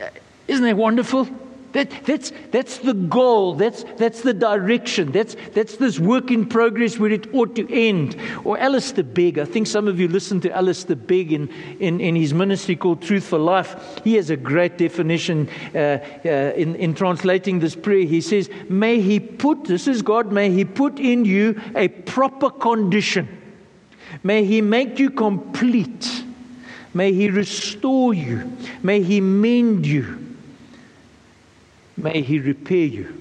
Uh, 0.00 0.08
isn't 0.48 0.64
that 0.64 0.76
wonderful? 0.76 1.28
That, 1.72 2.04
that's, 2.04 2.32
that's 2.50 2.78
the 2.78 2.94
goal. 2.94 3.54
That's, 3.54 3.84
that's 3.96 4.22
the 4.22 4.34
direction. 4.34 5.12
That's, 5.12 5.36
that's 5.54 5.76
this 5.76 6.00
work 6.00 6.30
in 6.30 6.46
progress 6.46 6.98
where 6.98 7.12
it 7.12 7.32
ought 7.32 7.54
to 7.56 7.72
end. 7.72 8.16
Or 8.44 8.58
Alistair 8.58 9.04
Begg. 9.04 9.38
I 9.38 9.44
think 9.44 9.66
some 9.66 9.86
of 9.86 10.00
you 10.00 10.08
listen 10.08 10.40
to 10.40 10.56
Alistair 10.56 10.96
Begg 10.96 11.32
in, 11.32 11.48
in, 11.78 12.00
in 12.00 12.16
his 12.16 12.34
ministry 12.34 12.74
called 12.74 13.02
Truth 13.02 13.24
for 13.24 13.38
Life. 13.38 14.00
He 14.02 14.14
has 14.14 14.30
a 14.30 14.36
great 14.36 14.78
definition 14.78 15.48
uh, 15.74 15.78
uh, 16.24 16.28
in, 16.56 16.74
in 16.76 16.94
translating 16.94 17.60
this 17.60 17.76
prayer. 17.76 18.04
He 18.04 18.20
says, 18.20 18.50
May 18.68 19.00
He 19.00 19.20
put, 19.20 19.64
this 19.64 19.86
is 19.86 20.02
God, 20.02 20.32
may 20.32 20.50
He 20.50 20.64
put 20.64 20.98
in 20.98 21.24
you 21.24 21.60
a 21.76 21.88
proper 21.88 22.50
condition. 22.50 23.28
May 24.24 24.44
He 24.44 24.60
make 24.60 24.98
you 24.98 25.10
complete. 25.10 26.24
May 26.92 27.12
He 27.12 27.30
restore 27.30 28.12
you. 28.12 28.58
May 28.82 29.02
He 29.02 29.20
mend 29.20 29.86
you. 29.86 30.19
May 32.02 32.22
he 32.22 32.38
repair 32.38 32.86
you. 32.86 33.20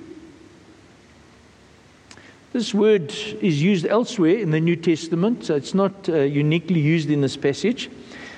This 2.54 2.74
word 2.74 3.12
is 3.12 3.62
used 3.62 3.86
elsewhere 3.86 4.38
in 4.38 4.52
the 4.52 4.60
New 4.60 4.76
Testament, 4.76 5.46
so 5.46 5.56
it's 5.56 5.74
not 5.74 6.10
uh, 6.10 6.22
uniquely 6.22 6.80
used 6.80 7.10
in 7.10 7.22
this 7.22 7.38
passage. 7.38 7.92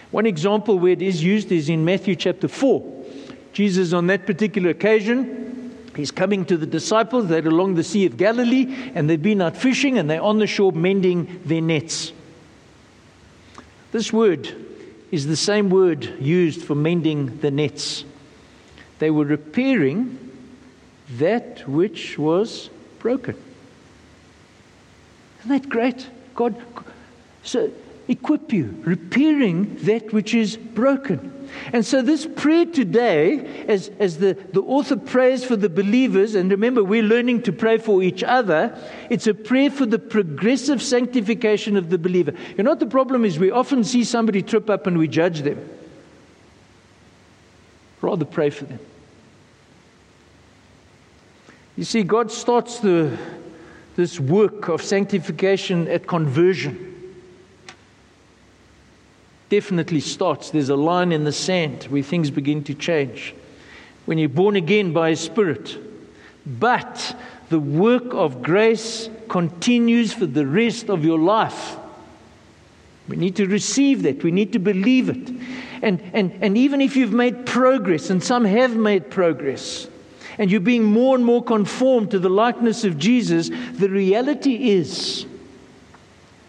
One 0.10 0.26
example 0.26 0.80
where 0.80 0.92
it 0.92 1.02
is 1.02 1.24
used 1.24 1.52
is 1.52 1.70
in 1.70 1.86
Matthew 1.86 2.16
chapter 2.16 2.48
4. 2.48 3.06
Jesus, 3.54 3.94
on 3.94 4.08
that 4.08 4.26
particular 4.26 4.72
occasion, 4.72 5.78
he's 5.96 6.12
coming 6.12 6.44
to 6.46 6.58
the 6.58 6.66
disciples. 6.66 7.28
They're 7.28 7.48
along 7.48 7.76
the 7.76 7.84
Sea 7.84 8.06
of 8.06 8.18
Galilee 8.18 8.92
and 8.96 9.10
they've 9.10 9.22
been 9.22 9.42
out 9.42 9.56
fishing 9.56 9.98
and 9.98 10.10
they're 10.10 10.22
on 10.22 10.40
the 10.40 10.48
shore 10.48 10.72
mending 10.72 11.42
their 11.46 11.62
nets. 11.62 12.12
This 13.92 14.12
word 14.12 14.54
is 15.12 15.28
the 15.28 15.36
same 15.38 15.70
word 15.70 16.04
used 16.20 16.64
for 16.64 16.76
mending 16.76 17.40
the 17.40 17.52
nets. 17.52 18.04
They 19.00 19.12
were 19.12 19.26
repairing 19.26 20.31
that 21.18 21.68
which 21.68 22.18
was 22.18 22.70
broken. 23.00 23.36
Isn't 25.40 25.62
that 25.64 25.70
great? 25.70 26.08
God, 26.36 26.56
so 27.44 27.72
equip 28.08 28.54
you, 28.54 28.82
repairing 28.84 29.76
that 29.84 30.14
which 30.14 30.34
is 30.34 30.58
broken. 30.58 31.50
And 31.74 31.86
so, 31.86 32.02
this 32.02 32.26
prayer 32.26 32.66
today, 32.66 33.66
as, 33.68 33.90
as 34.00 34.18
the, 34.20 34.38
the 34.54 34.62
author 34.62 34.96
prays 34.96 35.44
for 35.44 35.56
the 35.56 35.70
believers, 35.70 36.36
and 36.36 36.50
remember, 36.50 36.84
we're 36.84 37.04
learning 37.04 37.44
to 37.44 37.52
pray 37.52 37.78
for 37.78 38.02
each 38.02 38.24
other, 38.24 38.78
it's 39.10 39.28
a 39.28 39.34
prayer 39.34 39.70
for 39.70 39.86
the 39.86 40.00
progressive 40.00 40.82
sanctification 40.82 41.76
of 41.76 41.90
the 41.90 41.98
believer. 41.98 42.34
You 42.58 42.64
know 42.64 42.72
what 42.72 42.80
the 42.80 42.86
problem 42.86 43.26
is? 43.26 43.38
We 43.38 43.52
often 43.52 43.84
see 43.84 44.04
somebody 44.04 44.42
trip 44.42 44.70
up 44.70 44.88
and 44.88 44.98
we 44.98 45.08
judge 45.08 45.42
them. 45.42 45.70
Rather 48.02 48.26
pray 48.26 48.50
for 48.50 48.66
them. 48.66 48.80
You 51.82 51.86
see, 51.86 52.04
God 52.04 52.32
starts 52.32 52.78
the, 52.78 53.18
this 53.96 54.20
work 54.20 54.68
of 54.68 54.84
sanctification 54.84 55.88
at 55.88 56.06
conversion. 56.06 57.16
Definitely 59.50 60.02
starts. 60.02 60.52
There's 60.52 60.70
a 60.70 60.76
line 60.76 61.12
in 61.12 61.24
the 61.24 61.32
sand 61.32 61.86
where 61.86 62.04
things 62.04 62.30
begin 62.30 62.64
to 62.66 62.76
change. 62.76 63.34
When 64.06 64.20
you're 64.20 64.30
born 64.30 64.58
again 64.58 64.94
by 64.94 65.10
His 65.10 65.22
Spirit. 65.22 65.76
But 66.46 67.16
the 67.50 67.60
work 67.60 68.14
of 68.14 68.44
grace 68.44 69.10
continues 69.28 70.14
for 70.14 70.28
the 70.28 70.46
rest 70.46 70.88
of 70.88 71.04
your 71.04 71.18
life. 71.18 71.78
We 73.08 73.16
need 73.18 73.38
to 73.38 73.48
receive 73.48 74.04
that. 74.04 74.24
We 74.24 74.30
need 74.30 74.54
to 74.54 74.60
believe 74.60 75.10
it. 75.10 75.32
And, 75.82 76.00
and, 76.14 76.32
and 76.44 76.56
even 76.60 76.80
if 76.80 76.96
you've 76.96 77.12
made 77.12 77.48
progress, 77.48 78.12
and 78.12 78.24
some 78.24 78.46
have 78.46 78.76
made 78.76 79.10
progress, 79.10 79.88
and 80.42 80.50
you're 80.50 80.60
being 80.60 80.84
more 80.84 81.16
and 81.16 81.24
more 81.24 81.44
conformed 81.44 82.10
to 82.10 82.18
the 82.18 82.28
likeness 82.28 82.84
of 82.84 82.98
Jesus, 82.98 83.52
the 83.74 83.88
reality 83.88 84.72
is 84.72 85.28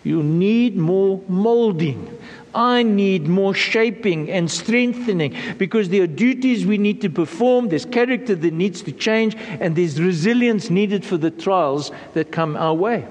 you 0.03 0.23
need 0.23 0.79
more 0.79 1.21
molding. 1.29 2.19
I 2.55 2.85
need 2.85 3.29
more 3.29 3.53
shaping 3.53 4.31
and 4.31 4.51
strengthening 4.51 5.37
because 5.59 5.91
there 5.91 6.05
are 6.05 6.07
duties 6.07 6.65
we 6.65 6.79
need 6.79 7.03
to 7.03 7.11
perform, 7.11 7.69
there's 7.69 7.85
character 7.85 8.35
that 8.35 8.55
needs 8.55 8.81
to 8.81 8.93
change, 8.93 9.37
and 9.37 9.77
there's 9.77 10.01
resilience 10.01 10.71
needed 10.71 11.05
for 11.05 11.19
the 11.19 11.31
trials 11.31 11.91
that 12.15 12.33
come 12.33 12.57
our 12.57 12.73
way. 12.73 13.07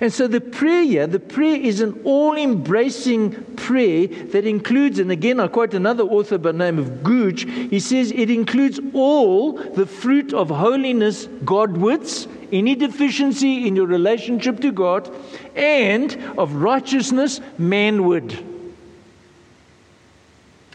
And 0.00 0.12
so 0.12 0.26
the 0.26 0.40
prayer, 0.40 1.06
the 1.06 1.20
prayer 1.20 1.56
is 1.56 1.80
an 1.80 2.00
all 2.04 2.36
embracing 2.36 3.32
prayer 3.56 4.06
that 4.06 4.46
includes, 4.46 4.98
and 4.98 5.10
again, 5.10 5.40
I 5.40 5.48
quote 5.48 5.74
another 5.74 6.04
author 6.04 6.38
by 6.38 6.52
the 6.52 6.58
name 6.58 6.78
of 6.78 7.02
Gouge, 7.02 7.44
he 7.70 7.80
says 7.80 8.12
it 8.12 8.30
includes 8.30 8.78
all 8.92 9.52
the 9.52 9.86
fruit 9.86 10.32
of 10.34 10.50
holiness 10.50 11.26
Godwards, 11.44 12.28
any 12.52 12.74
deficiency 12.74 13.66
in 13.66 13.76
your 13.76 13.86
relationship 13.86 14.60
to 14.60 14.72
God, 14.72 15.10
and 15.56 16.12
of 16.36 16.54
righteousness 16.54 17.40
manward. 17.58 18.44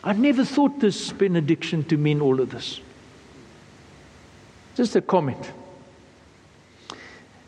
I 0.03 0.13
never 0.13 0.43
thought 0.43 0.79
this 0.79 1.13
benediction 1.13 1.85
to 1.85 1.97
mean 1.97 2.19
all 2.19 2.41
of 2.41 2.49
this. 2.49 2.81
Just 4.75 4.95
a 4.95 5.01
comment. 5.01 5.51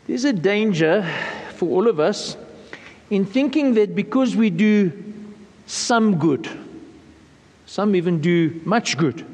There's 0.06 0.24
a 0.24 0.32
danger 0.32 1.02
for 1.56 1.68
all 1.68 1.88
of 1.88 2.00
us 2.00 2.36
in 3.10 3.24
thinking 3.24 3.74
that 3.74 3.94
because 3.94 4.34
we 4.36 4.50
do 4.50 4.92
some 5.66 6.18
good, 6.18 6.48
some 7.66 7.94
even 7.94 8.20
do 8.20 8.60
much 8.64 8.96
good, 8.96 9.24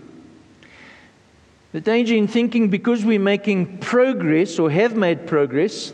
the 1.72 1.80
danger 1.80 2.14
in 2.14 2.28
thinking 2.28 2.68
because 2.68 3.04
we're 3.04 3.18
making 3.18 3.78
progress 3.78 4.58
or 4.58 4.70
have 4.70 4.94
made 4.94 5.26
progress, 5.26 5.92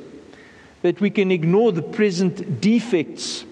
that 0.82 1.00
we 1.00 1.10
can 1.10 1.30
ignore 1.30 1.72
the 1.72 1.82
present 1.82 2.60
defects 2.60 3.44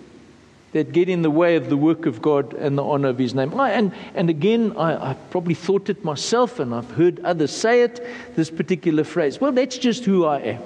that 0.72 0.92
get 0.92 1.08
in 1.08 1.22
the 1.22 1.30
way 1.30 1.56
of 1.56 1.70
the 1.70 1.76
work 1.76 2.04
of 2.04 2.20
God 2.20 2.52
and 2.54 2.76
the 2.76 2.84
honor 2.84 3.08
of 3.08 3.18
His 3.18 3.34
name. 3.34 3.52
and, 3.58 3.92
and 4.14 4.28
again, 4.28 4.76
I, 4.76 5.10
I 5.10 5.14
probably 5.30 5.54
thought 5.54 5.88
it 5.88 6.04
myself 6.04 6.58
and 6.58 6.74
I've 6.74 6.90
heard 6.90 7.20
others 7.20 7.50
say 7.50 7.82
it 7.82 8.04
this 8.34 8.50
particular 8.50 9.04
phrase. 9.04 9.40
Well, 9.40 9.52
that's 9.52 9.78
just 9.78 10.04
who 10.04 10.24
I 10.26 10.40
am. 10.40 10.62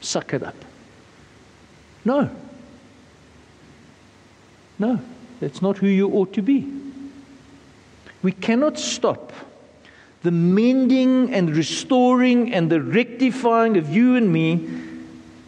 Suck 0.00 0.32
it 0.32 0.42
up. 0.42 0.54
No. 2.04 2.30
No, 4.78 5.00
that's 5.40 5.60
not 5.60 5.78
who 5.78 5.86
you 5.86 6.08
ought 6.08 6.32
to 6.32 6.42
be. 6.42 6.66
We 8.22 8.32
cannot 8.32 8.78
stop 8.78 9.32
the 10.22 10.30
mending 10.30 11.32
and 11.32 11.56
restoring 11.56 12.52
and 12.52 12.70
the 12.70 12.80
rectifying 12.80 13.76
of 13.76 13.88
you 13.88 14.16
and 14.16 14.32
me 14.32 14.68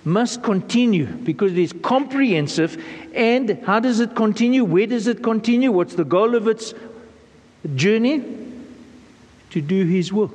must 0.05 0.43
continue 0.43 1.07
because 1.07 1.53
it 1.53 1.59
is 1.59 1.73
comprehensive. 1.83 2.83
And 3.15 3.63
how 3.65 3.81
does 3.81 4.01
it 4.01 4.17
continue? 4.17 4.65
Where 4.65 4.87
does 4.87 5.07
it 5.07 5.23
continue? 5.23 5.71
What's 5.71 5.95
the 5.95 6.05
goal 6.05 6.35
of 6.35 6.49
its 6.49 6.75
journey? 7.77 8.23
To 9.51 9.61
do 9.61 9.85
His 9.85 10.13
will. 10.13 10.33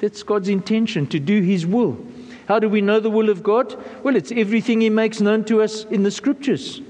That's 0.00 0.22
God's 0.22 0.48
intention, 0.48 1.06
to 1.08 1.20
do 1.20 1.40
His 1.40 1.64
will. 1.64 1.96
How 2.46 2.58
do 2.58 2.68
we 2.68 2.80
know 2.80 3.00
the 3.00 3.10
will 3.10 3.30
of 3.30 3.42
God? 3.42 3.76
Well, 4.02 4.16
it's 4.16 4.32
everything 4.32 4.80
He 4.80 4.90
makes 4.90 5.20
known 5.20 5.44
to 5.44 5.62
us 5.62 5.84
in 5.84 6.02
the 6.02 6.10
scriptures. 6.10 6.80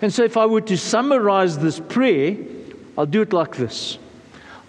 And 0.00 0.12
so, 0.12 0.24
if 0.24 0.36
I 0.36 0.46
were 0.46 0.60
to 0.62 0.76
summarize 0.76 1.58
this 1.58 1.80
prayer, 1.80 2.36
I'll 2.96 3.06
do 3.06 3.22
it 3.22 3.32
like 3.32 3.56
this 3.56 3.98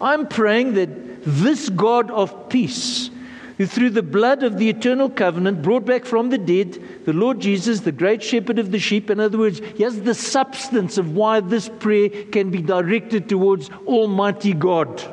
I'm 0.01 0.27
praying 0.27 0.73
that 0.73 1.23
this 1.23 1.69
God 1.69 2.11
of 2.11 2.49
peace, 2.49 3.09
who 3.57 3.65
through 3.65 3.91
the 3.91 4.03
blood 4.03 4.43
of 4.43 4.57
the 4.57 4.69
eternal 4.69 5.09
covenant 5.09 5.61
brought 5.61 5.85
back 5.85 6.05
from 6.05 6.29
the 6.29 6.37
dead 6.37 6.81
the 7.05 7.13
Lord 7.13 7.39
Jesus, 7.39 7.81
the 7.81 7.91
great 7.91 8.21
shepherd 8.21 8.59
of 8.59 8.71
the 8.71 8.79
sheep, 8.79 9.09
in 9.09 9.19
other 9.19 9.37
words, 9.37 9.61
he 9.75 9.83
has 9.83 10.01
the 10.01 10.15
substance 10.15 10.97
of 10.97 11.15
why 11.15 11.39
this 11.39 11.69
prayer 11.69 12.09
can 12.09 12.49
be 12.49 12.61
directed 12.61 13.29
towards 13.29 13.69
Almighty 13.85 14.53
God. 14.53 15.03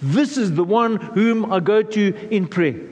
This 0.00 0.36
is 0.36 0.52
the 0.54 0.64
one 0.64 0.96
whom 0.96 1.52
I 1.52 1.60
go 1.60 1.82
to 1.82 2.28
in 2.34 2.48
prayer. 2.48 2.91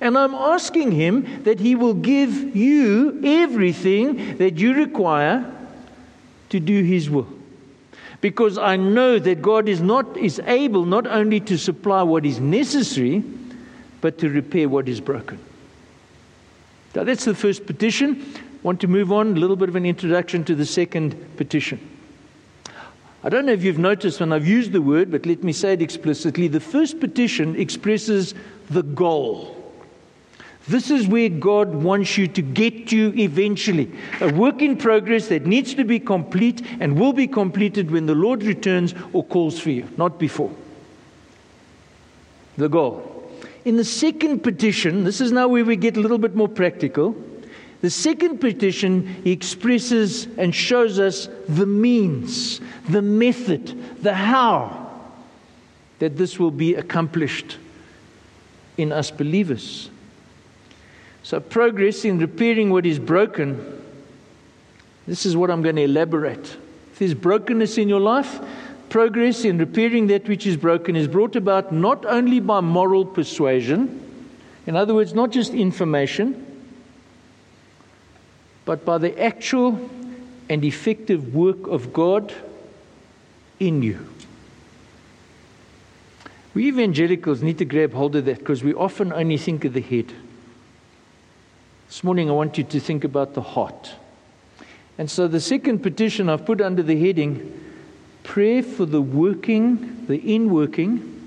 And 0.00 0.16
I'm 0.16 0.34
asking 0.34 0.92
Him 0.92 1.42
that 1.44 1.60
He 1.60 1.74
will 1.74 1.94
give 1.94 2.56
you 2.56 3.20
everything 3.22 4.38
that 4.38 4.58
you 4.58 4.74
require 4.74 5.50
to 6.48 6.60
do 6.60 6.82
His 6.82 7.10
will. 7.10 7.28
because 8.20 8.58
I 8.58 8.76
know 8.76 9.18
that 9.18 9.40
God 9.40 9.68
is 9.68 9.80
not 9.80 10.16
is 10.16 10.40
able 10.40 10.84
not 10.84 11.06
only 11.06 11.40
to 11.40 11.56
supply 11.56 12.02
what 12.02 12.26
is 12.26 12.38
necessary, 12.40 13.24
but 14.00 14.18
to 14.18 14.28
repair 14.28 14.68
what 14.68 14.88
is 14.88 15.00
broken. 15.00 15.38
Now 16.94 17.04
that's 17.04 17.24
the 17.24 17.34
first 17.34 17.66
petition. 17.66 18.24
Want 18.62 18.80
to 18.80 18.88
move 18.88 19.10
on? 19.10 19.36
A 19.36 19.40
little 19.40 19.56
bit 19.56 19.68
of 19.68 19.76
an 19.76 19.86
introduction 19.86 20.44
to 20.44 20.54
the 20.54 20.66
second 20.66 21.16
petition. 21.36 21.80
I 23.22 23.28
don't 23.28 23.46
know 23.46 23.52
if 23.52 23.62
you've 23.62 23.78
noticed 23.78 24.20
when 24.20 24.32
I've 24.32 24.46
used 24.46 24.72
the 24.72 24.82
word, 24.82 25.10
but 25.10 25.26
let 25.26 25.44
me 25.44 25.52
say 25.52 25.74
it 25.74 25.82
explicitly. 25.82 26.48
The 26.48 26.60
first 26.60 27.00
petition 27.00 27.54
expresses 27.56 28.34
the 28.70 28.82
goal. 28.82 29.56
This 30.70 30.88
is 30.88 31.08
where 31.08 31.28
God 31.28 31.74
wants 31.74 32.16
you 32.16 32.28
to 32.28 32.42
get 32.42 32.86
to 32.90 33.12
eventually. 33.20 33.90
A 34.20 34.32
work 34.32 34.62
in 34.62 34.76
progress 34.76 35.26
that 35.26 35.44
needs 35.44 35.74
to 35.74 35.82
be 35.82 35.98
complete 35.98 36.62
and 36.78 36.96
will 36.96 37.12
be 37.12 37.26
completed 37.26 37.90
when 37.90 38.06
the 38.06 38.14
Lord 38.14 38.44
returns 38.44 38.94
or 39.12 39.24
calls 39.24 39.58
for 39.58 39.70
you, 39.70 39.88
not 39.96 40.20
before. 40.20 40.54
The 42.56 42.68
goal. 42.68 43.32
In 43.64 43.78
the 43.78 43.84
second 43.84 44.44
petition, 44.44 45.02
this 45.02 45.20
is 45.20 45.32
now 45.32 45.48
where 45.48 45.64
we 45.64 45.74
get 45.74 45.96
a 45.96 46.00
little 46.00 46.18
bit 46.18 46.36
more 46.36 46.48
practical. 46.48 47.16
The 47.80 47.90
second 47.90 48.38
petition 48.38 49.08
he 49.24 49.32
expresses 49.32 50.28
and 50.38 50.54
shows 50.54 51.00
us 51.00 51.28
the 51.48 51.66
means, 51.66 52.60
the 52.88 53.02
method, 53.02 54.04
the 54.04 54.14
how 54.14 54.88
that 55.98 56.16
this 56.16 56.38
will 56.38 56.52
be 56.52 56.76
accomplished 56.76 57.56
in 58.78 58.92
us 58.92 59.10
believers. 59.10 59.90
So, 61.30 61.38
progress 61.38 62.04
in 62.04 62.18
repairing 62.18 62.70
what 62.70 62.84
is 62.84 62.98
broken, 62.98 63.80
this 65.06 65.24
is 65.24 65.36
what 65.36 65.48
I'm 65.48 65.62
going 65.62 65.76
to 65.76 65.82
elaborate. 65.82 66.56
If 66.90 66.98
there's 66.98 67.14
brokenness 67.14 67.78
in 67.78 67.88
your 67.88 68.00
life, 68.00 68.40
progress 68.88 69.44
in 69.44 69.56
repairing 69.56 70.08
that 70.08 70.26
which 70.26 70.44
is 70.44 70.56
broken 70.56 70.96
is 70.96 71.06
brought 71.06 71.36
about 71.36 71.72
not 71.72 72.04
only 72.04 72.40
by 72.40 72.58
moral 72.58 73.04
persuasion, 73.04 74.28
in 74.66 74.74
other 74.74 74.92
words, 74.92 75.14
not 75.14 75.30
just 75.30 75.54
information, 75.54 76.44
but 78.64 78.84
by 78.84 78.98
the 78.98 79.16
actual 79.22 79.88
and 80.48 80.64
effective 80.64 81.32
work 81.32 81.64
of 81.68 81.92
God 81.92 82.34
in 83.60 83.84
you. 83.84 84.04
We 86.54 86.66
evangelicals 86.66 87.40
need 87.40 87.58
to 87.58 87.64
grab 87.64 87.92
hold 87.92 88.16
of 88.16 88.24
that 88.24 88.40
because 88.40 88.64
we 88.64 88.74
often 88.74 89.12
only 89.12 89.36
think 89.36 89.64
of 89.64 89.74
the 89.74 89.80
head. 89.80 90.12
This 91.90 92.04
morning, 92.04 92.30
I 92.30 92.32
want 92.34 92.56
you 92.56 92.62
to 92.62 92.78
think 92.78 93.02
about 93.02 93.34
the 93.34 93.40
heart. 93.40 93.94
And 94.96 95.10
so, 95.10 95.26
the 95.26 95.40
second 95.40 95.80
petition 95.80 96.28
I've 96.28 96.46
put 96.46 96.60
under 96.60 96.84
the 96.84 96.96
heading 96.96 97.60
prayer 98.22 98.62
for 98.62 98.86
the 98.86 99.02
working, 99.02 100.06
the 100.06 100.20
inworking 100.20 101.18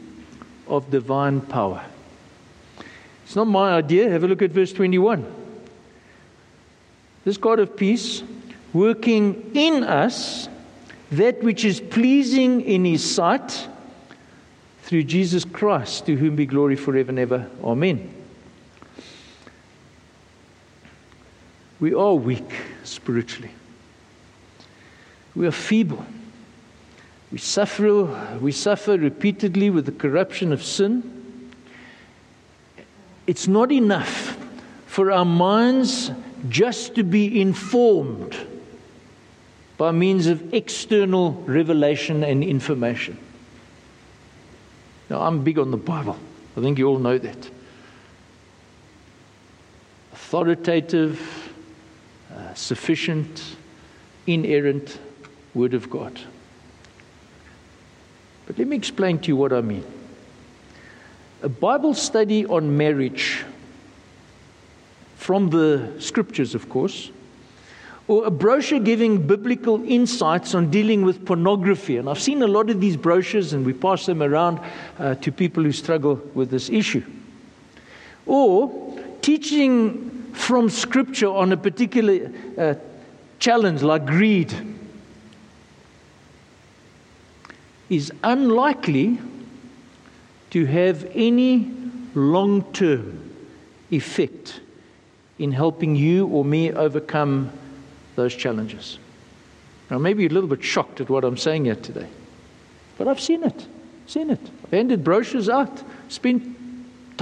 of 0.69 0.89
divine 0.89 1.41
power. 1.41 1.84
It's 3.26 3.36
not 3.36 3.47
my 3.47 3.73
idea. 3.73 4.10
Have 4.10 4.23
a 4.23 4.28
look 4.30 4.41
at 4.41 4.52
verse 4.52 4.71
21. 4.71 5.26
This 7.26 7.36
God 7.36 7.60
of 7.60 7.76
peace 7.76 8.23
working 8.71 9.52
in 9.54 9.84
us 9.84 10.47
that 11.12 11.43
which 11.43 11.65
is 11.65 11.82
pleasing 11.82 12.62
in 12.62 12.86
his 12.86 13.04
sight 13.04 13.67
through 14.84 15.04
Jesus 15.04 15.43
Christ, 15.43 16.06
to 16.06 16.15
whom 16.15 16.38
be 16.38 16.45
glory 16.45 16.78
forever 16.78 17.10
and 17.10 17.19
ever. 17.19 17.49
Amen. 17.62 18.23
We 21.84 21.93
are 21.93 22.13
weak 22.13 22.50
spiritually. 22.86 23.52
We 25.36 25.46
are 25.48 25.52
feeble. 25.52 26.06
We 27.30 27.39
suffer, 27.39 28.38
we 28.39 28.54
suffer 28.54 28.98
repeatedly 28.98 29.69
with 29.69 29.86
the 29.86 29.91
corruption 29.91 30.54
of 30.54 30.63
sin. 30.63 31.52
It's 33.28 33.50
not 33.50 33.69
enough 33.69 34.38
for 34.86 35.12
our 35.12 35.26
minds 35.26 36.10
just 36.48 36.96
to 36.96 37.04
be 37.04 37.41
informed 37.41 38.38
by 39.78 39.91
means 39.91 40.28
of 40.28 40.54
external 40.54 41.34
revelation 41.34 42.24
and 42.24 42.46
information. 42.46 43.17
Now, 45.10 45.19
I'm 45.24 45.43
big 45.43 45.60
on 45.60 45.72
the 45.72 45.76
Bible. 45.76 46.17
I 46.56 46.62
think 46.62 46.78
you 46.78 46.88
all 46.88 47.00
know 47.00 47.17
that. 47.17 47.50
Authoritative, 50.13 51.43
uh, 52.36 52.54
sufficient, 52.54 53.56
inerrant 54.28 55.00
Word 55.54 55.74
of 55.74 55.89
God. 55.89 56.19
But 58.46 58.58
let 58.58 58.67
me 58.67 58.76
explain 58.76 59.19
to 59.19 59.28
you 59.28 59.36
what 59.36 59.54
I 59.54 59.62
mean. 59.62 59.86
A 61.41 61.50
Bible 61.50 61.93
study 61.93 62.46
on 62.46 62.76
marriage, 62.76 63.43
from 65.15 65.50
the 65.50 65.93
scriptures, 66.00 66.54
of 66.56 66.69
course, 66.69 67.12
or 68.08 68.26
a 68.26 68.32
brochure 68.32 68.80
giving 68.80 69.26
biblical 69.26 69.82
insights 69.86 70.54
on 70.54 70.69
dealing 70.69 71.04
with 71.04 71.26
pornography. 71.26 71.96
And 71.96 72.10
I've 72.10 72.19
seen 72.19 72.41
a 72.41 72.48
lot 72.48 72.69
of 72.69 72.82
these 72.82 72.98
brochures, 72.98 73.54
and 73.54 73.65
we 73.65 73.72
pass 73.72 74.06
them 74.06 74.22
around 74.22 74.60
uh, 75.00 75.15
to 75.15 75.32
people 75.32 75.63
who 75.63 75.72
struggle 75.72 76.15
with 76.34 76.50
this 76.50 76.69
issue. 76.69 77.04
Or 78.26 79.00
teaching 79.22 80.23
from 80.34 80.69
Scripture 80.69 81.30
on 81.30 81.52
a 81.52 81.58
particular 81.58 82.32
uh, 82.58 82.74
challenge 83.39 83.82
like 83.82 84.06
greed 84.06 84.54
is 87.89 88.12
unlikely 88.24 89.19
to 90.50 90.65
have 90.65 91.10
any 91.13 91.72
long 92.15 92.63
term 92.74 93.34
effect 93.91 94.62
in 95.39 95.52
helping 95.52 95.96
you 95.96 96.28
or 96.28 96.46
me 96.46 96.72
overcome 96.72 97.52
those 98.15 98.36
challenges. 98.36 99.00
Now, 99.89 99.98
maybe 99.98 100.24
you're 100.24 100.32
a 100.32 100.34
little 100.34 100.50
bit 100.50 100.63
shocked 100.63 101.02
at 101.02 101.10
what 101.10 101.24
I'm 101.24 101.38
saying 101.38 101.65
here 101.65 101.76
today, 101.76 102.08
but 102.98 103.08
I've 103.08 103.19
seen 103.19 103.43
it. 103.43 103.67
Seen 104.08 104.30
it. 104.30 104.39
I've 104.63 104.72
handed 104.72 105.04
brochures 105.04 105.50
out, 105.50 105.84
spent 106.10 106.58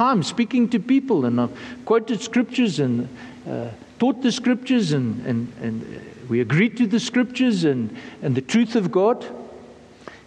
time 0.02 0.24
speaking 0.24 0.68
to 0.68 0.80
people, 0.80 1.26
and 1.26 1.40
I've 1.40 1.56
quoted 1.86 2.22
scriptures 2.22 2.80
and 2.80 3.08
uh, 3.48 3.68
taught 4.00 4.24
the 4.24 4.32
scriptures, 4.32 4.94
and, 4.94 5.24
and, 5.28 5.54
and 5.62 6.02
we 6.28 6.42
agreed 6.42 6.76
to 6.78 6.88
the 6.88 7.00
scriptures 7.00 7.66
and, 7.66 7.96
and 8.24 8.34
the 8.34 8.42
truth 8.42 8.76
of 8.76 8.92
God. 8.92 9.24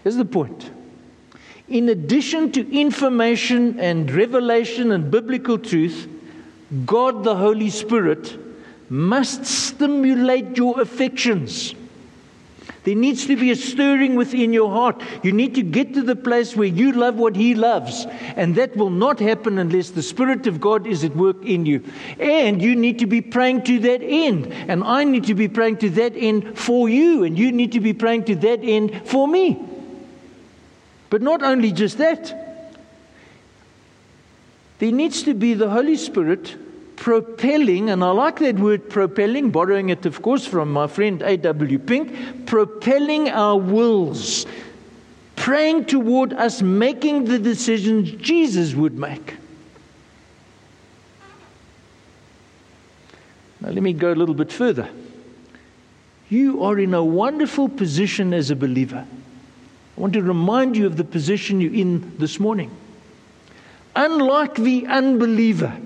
Here's 0.04 0.14
the 0.14 0.24
point. 0.24 0.70
In 1.68 1.88
addition 1.88 2.52
to 2.52 2.60
information 2.72 3.80
and 3.80 4.08
revelation 4.12 4.92
and 4.92 5.10
biblical 5.10 5.58
truth, 5.58 6.06
God 6.86 7.24
the 7.24 7.34
Holy 7.34 7.70
Spirit 7.70 8.38
must 8.88 9.44
stimulate 9.44 10.56
your 10.56 10.80
affections. 10.80 11.74
There 12.84 12.94
needs 12.94 13.26
to 13.26 13.36
be 13.36 13.50
a 13.50 13.56
stirring 13.56 14.14
within 14.14 14.52
your 14.52 14.70
heart. 14.70 15.02
You 15.22 15.32
need 15.32 15.54
to 15.54 15.62
get 15.62 15.94
to 15.94 16.02
the 16.02 16.14
place 16.14 16.54
where 16.54 16.68
you 16.68 16.92
love 16.92 17.16
what 17.16 17.34
He 17.34 17.54
loves. 17.54 18.06
And 18.36 18.54
that 18.56 18.76
will 18.76 18.90
not 18.90 19.18
happen 19.20 19.58
unless 19.58 19.90
the 19.90 20.02
Spirit 20.02 20.46
of 20.46 20.60
God 20.60 20.86
is 20.86 21.02
at 21.02 21.16
work 21.16 21.42
in 21.42 21.64
you. 21.64 21.82
And 22.20 22.60
you 22.60 22.76
need 22.76 22.98
to 22.98 23.06
be 23.06 23.22
praying 23.22 23.62
to 23.64 23.78
that 23.80 24.02
end. 24.02 24.52
And 24.52 24.84
I 24.84 25.04
need 25.04 25.24
to 25.24 25.34
be 25.34 25.48
praying 25.48 25.78
to 25.78 25.90
that 25.90 26.12
end 26.14 26.58
for 26.58 26.90
you. 26.90 27.24
And 27.24 27.38
you 27.38 27.52
need 27.52 27.72
to 27.72 27.80
be 27.80 27.94
praying 27.94 28.24
to 28.24 28.36
that 28.36 28.60
end 28.62 29.06
for 29.06 29.26
me. 29.26 29.58
But 31.08 31.22
not 31.22 31.42
only 31.42 31.72
just 31.72 31.96
that, 31.98 32.34
there 34.78 34.92
needs 34.92 35.22
to 35.22 35.32
be 35.32 35.54
the 35.54 35.70
Holy 35.70 35.96
Spirit 35.96 36.56
propelling, 37.04 37.90
and 37.90 38.02
I 38.02 38.12
like 38.12 38.38
that 38.38 38.58
word 38.58 38.88
propelling, 38.88 39.50
borrowing 39.50 39.90
it, 39.90 40.06
of 40.06 40.22
course, 40.22 40.46
from 40.46 40.72
my 40.72 40.86
friend 40.86 41.20
A.W. 41.20 41.78
Pink, 41.80 42.46
propelling 42.46 43.28
our 43.28 43.58
wills, 43.58 44.46
praying 45.36 45.84
toward 45.84 46.32
us 46.32 46.62
making 46.62 47.26
the 47.26 47.38
decisions 47.38 48.10
Jesus 48.12 48.72
would 48.72 48.96
make. 48.96 49.36
Now, 53.60 53.68
let 53.68 53.82
me 53.82 53.92
go 53.92 54.10
a 54.10 54.16
little 54.16 54.34
bit 54.34 54.50
further. 54.50 54.88
You 56.30 56.64
are 56.64 56.78
in 56.78 56.94
a 56.94 57.04
wonderful 57.04 57.68
position 57.68 58.32
as 58.32 58.50
a 58.50 58.56
believer. 58.56 59.06
I 59.06 60.00
want 60.00 60.14
to 60.14 60.22
remind 60.22 60.74
you 60.74 60.86
of 60.86 60.96
the 60.96 61.04
position 61.04 61.60
you're 61.60 61.74
in 61.74 62.16
this 62.16 62.40
morning. 62.40 62.70
Unlike 63.94 64.54
the 64.54 64.86
unbeliever, 64.86 65.78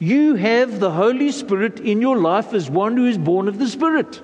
you 0.00 0.34
have 0.34 0.80
the 0.80 0.90
Holy 0.90 1.30
Spirit 1.30 1.78
in 1.78 2.00
your 2.00 2.16
life 2.16 2.52
as 2.52 2.68
one 2.68 2.96
who 2.96 3.06
is 3.06 3.18
born 3.18 3.46
of 3.46 3.58
the 3.58 3.68
Spirit. 3.68 4.20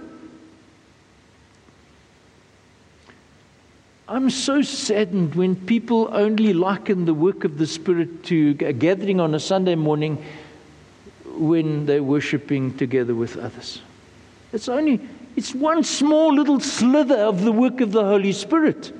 I'm 4.08 4.30
so 4.30 4.62
saddened 4.62 5.34
when 5.34 5.54
people 5.54 6.08
only 6.12 6.52
liken 6.52 7.04
the 7.04 7.14
work 7.14 7.44
of 7.44 7.58
the 7.58 7.66
Spirit 7.66 8.24
to 8.24 8.56
a 8.60 8.72
gathering 8.72 9.20
on 9.20 9.34
a 9.34 9.40
Sunday 9.40 9.74
morning 9.74 10.24
when 11.26 11.86
they're 11.86 12.02
worshiping 12.02 12.76
together 12.76 13.14
with 13.14 13.36
others. 13.36 13.82
It's 14.52 14.68
only 14.68 15.00
It's 15.36 15.54
one 15.54 15.84
small 15.84 16.34
little 16.34 16.60
slither 16.60 17.16
of 17.16 17.42
the 17.42 17.52
work 17.52 17.82
of 17.82 17.92
the 17.92 18.02
Holy 18.02 18.32
Spirit. 18.32 18.90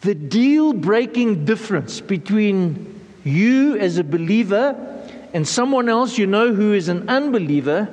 The 0.00 0.16
deal 0.16 0.72
breaking 0.72 1.44
difference 1.44 2.00
between 2.00 2.97
you 3.28 3.76
as 3.76 3.98
a 3.98 4.04
believer 4.04 4.76
and 5.34 5.46
someone 5.46 5.88
else 5.88 6.18
you 6.18 6.26
know 6.26 6.54
who 6.54 6.72
is 6.72 6.88
an 6.88 7.08
unbeliever 7.08 7.88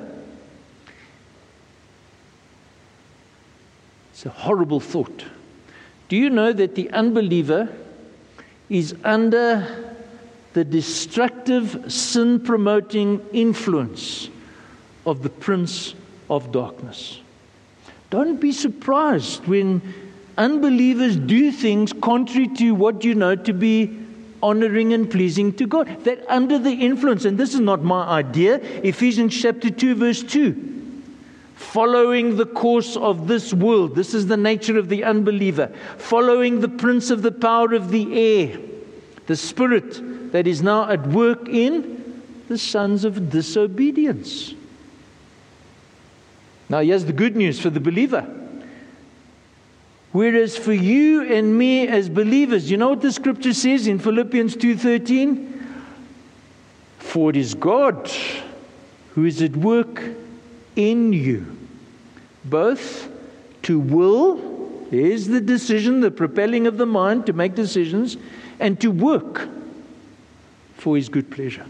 it's 4.16 4.24
a 4.24 4.30
horrible 4.30 4.80
thought. 4.80 5.26
Do 6.08 6.16
you 6.16 6.30
know 6.30 6.50
that 6.50 6.74
the 6.74 6.90
unbeliever 6.90 7.68
is 8.70 8.94
under 9.04 9.94
the 10.54 10.64
destructive, 10.64 11.92
sin 11.92 12.40
promoting 12.40 13.20
influence 13.34 14.30
of 15.04 15.22
the 15.22 15.28
Prince 15.28 15.94
of 16.30 16.50
Darkness? 16.50 17.20
Don't 18.08 18.40
be 18.40 18.52
surprised 18.52 19.46
when 19.46 19.82
unbelievers 20.38 21.16
do 21.16 21.52
things 21.52 21.92
contrary 21.92 22.48
to 22.56 22.74
what 22.74 23.04
you 23.04 23.14
know 23.14 23.36
to 23.36 23.52
be 23.52 24.05
honoring 24.46 24.92
and 24.92 25.10
pleasing 25.10 25.52
to 25.54 25.66
God. 25.66 26.04
That 26.04 26.24
under 26.28 26.58
the 26.58 26.72
influence, 26.72 27.24
and 27.24 27.36
this 27.36 27.52
is 27.52 27.60
not 27.60 27.82
my 27.82 28.06
idea, 28.06 28.56
Ephesians 28.82 29.36
chapter 29.36 29.70
2, 29.70 29.94
verse 29.96 30.22
2. 30.22 30.74
Following 31.56 32.36
the 32.36 32.46
course 32.46 32.96
of 32.96 33.26
this 33.26 33.52
world. 33.52 33.96
This 33.96 34.14
is 34.14 34.26
the 34.26 34.36
nature 34.36 34.78
of 34.78 34.88
the 34.88 35.02
unbeliever. 35.04 35.72
Following 35.98 36.60
the 36.60 36.68
prince 36.68 37.10
of 37.10 37.22
the 37.22 37.32
power 37.32 37.74
of 37.74 37.90
the 37.90 38.14
air, 38.14 38.58
the 39.26 39.36
spirit 39.36 40.32
that 40.32 40.46
is 40.46 40.62
now 40.62 40.88
at 40.88 41.06
work 41.08 41.48
in 41.48 42.22
the 42.48 42.58
sons 42.58 43.04
of 43.04 43.30
disobedience. 43.30 44.54
Now, 46.68 46.80
here's 46.80 47.04
the 47.04 47.12
good 47.12 47.36
news 47.36 47.60
for 47.60 47.70
the 47.70 47.80
believer. 47.80 48.45
Whereas 50.16 50.56
for 50.56 50.72
you 50.72 51.30
and 51.30 51.58
me 51.58 51.86
as 51.88 52.08
believers, 52.08 52.70
you 52.70 52.78
know 52.78 52.88
what 52.88 53.02
the 53.02 53.12
scripture 53.12 53.52
says 53.52 53.86
in 53.86 53.98
Philippians 53.98 54.56
2:13? 54.56 55.62
For 56.98 57.28
it 57.28 57.36
is 57.36 57.52
God 57.52 58.10
who 59.14 59.26
is 59.26 59.42
at 59.42 59.54
work 59.54 60.02
in 60.74 61.12
you, 61.12 61.44
both 62.46 63.10
to 63.64 63.78
will, 63.78 64.88
is 64.90 65.28
the 65.28 65.42
decision, 65.42 66.00
the 66.00 66.10
propelling 66.10 66.66
of 66.66 66.78
the 66.78 66.86
mind 66.86 67.26
to 67.26 67.34
make 67.34 67.54
decisions, 67.54 68.16
and 68.58 68.80
to 68.80 68.90
work 68.90 69.46
for 70.78 70.96
his 70.96 71.10
good 71.10 71.30
pleasure. 71.30 71.66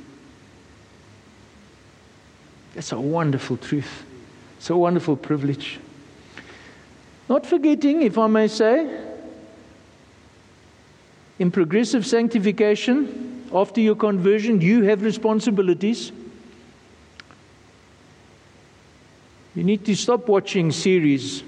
That's 2.77 2.93
a 2.93 3.01
wonderful 3.01 3.57
truth. 3.57 4.05
It's 4.59 4.71
a 4.71 4.77
wonderful 4.77 5.17
privilege. 5.17 5.81
Not 7.29 7.45
forgetting, 7.45 8.03
if 8.03 8.19
I 8.19 8.29
may 8.29 8.49
say, 8.49 8.89
in 11.39 11.51
progressive 11.51 12.07
sanctification, 12.07 13.45
after 13.53 13.81
your 13.81 13.97
conversion, 13.97 14.61
you 14.61 14.85
have 14.85 15.03
responsibilities. 15.03 16.13
You 19.55 19.65
need 19.65 19.85
to 19.87 19.97
stop 19.97 20.29
watching 20.29 20.71
series 20.71 21.43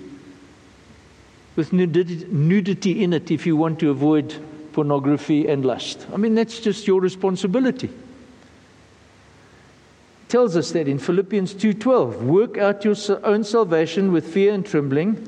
with 1.56 1.72
nudity 1.72 3.02
in 3.02 3.12
it 3.12 3.30
if 3.30 3.46
you 3.46 3.56
want 3.56 3.78
to 3.80 3.90
avoid 3.90 4.34
pornography 4.72 5.48
and 5.48 5.64
lust. 5.64 6.06
I 6.12 6.16
mean, 6.16 6.34
that's 6.34 6.60
just 6.60 6.86
your 6.86 7.00
responsibility. 7.00 7.88
It 7.88 10.28
tells 10.28 10.56
us 10.56 10.72
that 10.72 10.88
in 10.88 10.98
Philippians 10.98 11.54
2:12, 11.54 12.22
work 12.22 12.58
out 12.58 12.84
your 12.84 12.96
own 13.24 13.44
salvation 13.44 14.12
with 14.12 14.26
fear 14.26 14.54
and 14.54 14.64
trembling. 14.64 15.26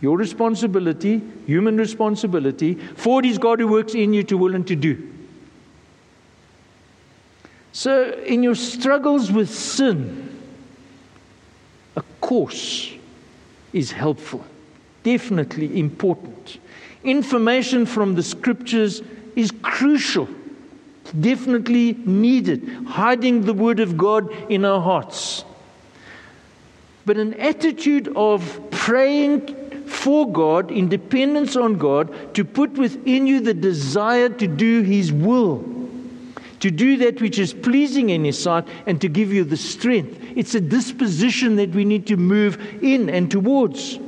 Your 0.00 0.18
responsibility, 0.18 1.22
human 1.46 1.76
responsibility, 1.76 2.74
for 2.74 3.20
it 3.20 3.26
is 3.26 3.38
God 3.38 3.60
who 3.60 3.68
works 3.68 3.94
in 3.94 4.12
you 4.12 4.22
to 4.24 4.36
will 4.36 4.54
and 4.54 4.66
to 4.66 4.76
do. 4.76 5.12
So, 7.72 8.12
in 8.24 8.42
your 8.42 8.54
struggles 8.54 9.30
with 9.30 9.50
sin, 9.50 10.38
a 11.96 12.02
course 12.20 12.92
is 13.72 13.92
helpful, 13.92 14.44
definitely 15.02 15.78
important. 15.78 16.58
Information 17.04 17.84
from 17.84 18.14
the 18.14 18.22
scriptures 18.22 19.02
is 19.34 19.52
crucial, 19.62 20.28
definitely 21.20 21.92
needed, 22.04 22.66
hiding 22.86 23.44
the 23.44 23.52
word 23.54 23.80
of 23.80 23.96
God 23.96 24.30
in 24.50 24.64
our 24.64 24.80
hearts. 24.80 25.44
But 27.04 27.18
an 27.18 27.34
attitude 27.34 28.08
of 28.16 28.70
praying 28.70 29.65
for 29.86 30.30
God, 30.30 30.70
in 30.70 30.88
dependence 30.88 31.56
on 31.56 31.78
God, 31.78 32.34
to 32.34 32.44
put 32.44 32.72
within 32.72 33.26
you 33.26 33.40
the 33.40 33.54
desire 33.54 34.28
to 34.28 34.46
do 34.46 34.82
His 34.82 35.12
will, 35.12 35.64
to 36.60 36.70
do 36.70 36.96
that 36.98 37.20
which 37.20 37.38
is 37.38 37.54
pleasing 37.54 38.10
in 38.10 38.24
His 38.24 38.42
sight, 38.42 38.66
and 38.86 39.00
to 39.00 39.08
give 39.08 39.32
you 39.32 39.44
the 39.44 39.56
strength. 39.56 40.20
It's 40.34 40.54
a 40.54 40.60
disposition 40.60 41.56
that 41.56 41.70
we 41.70 41.84
need 41.84 42.06
to 42.08 42.16
move 42.16 42.58
in 42.82 43.08
and 43.08 43.30
towards. 43.30 43.98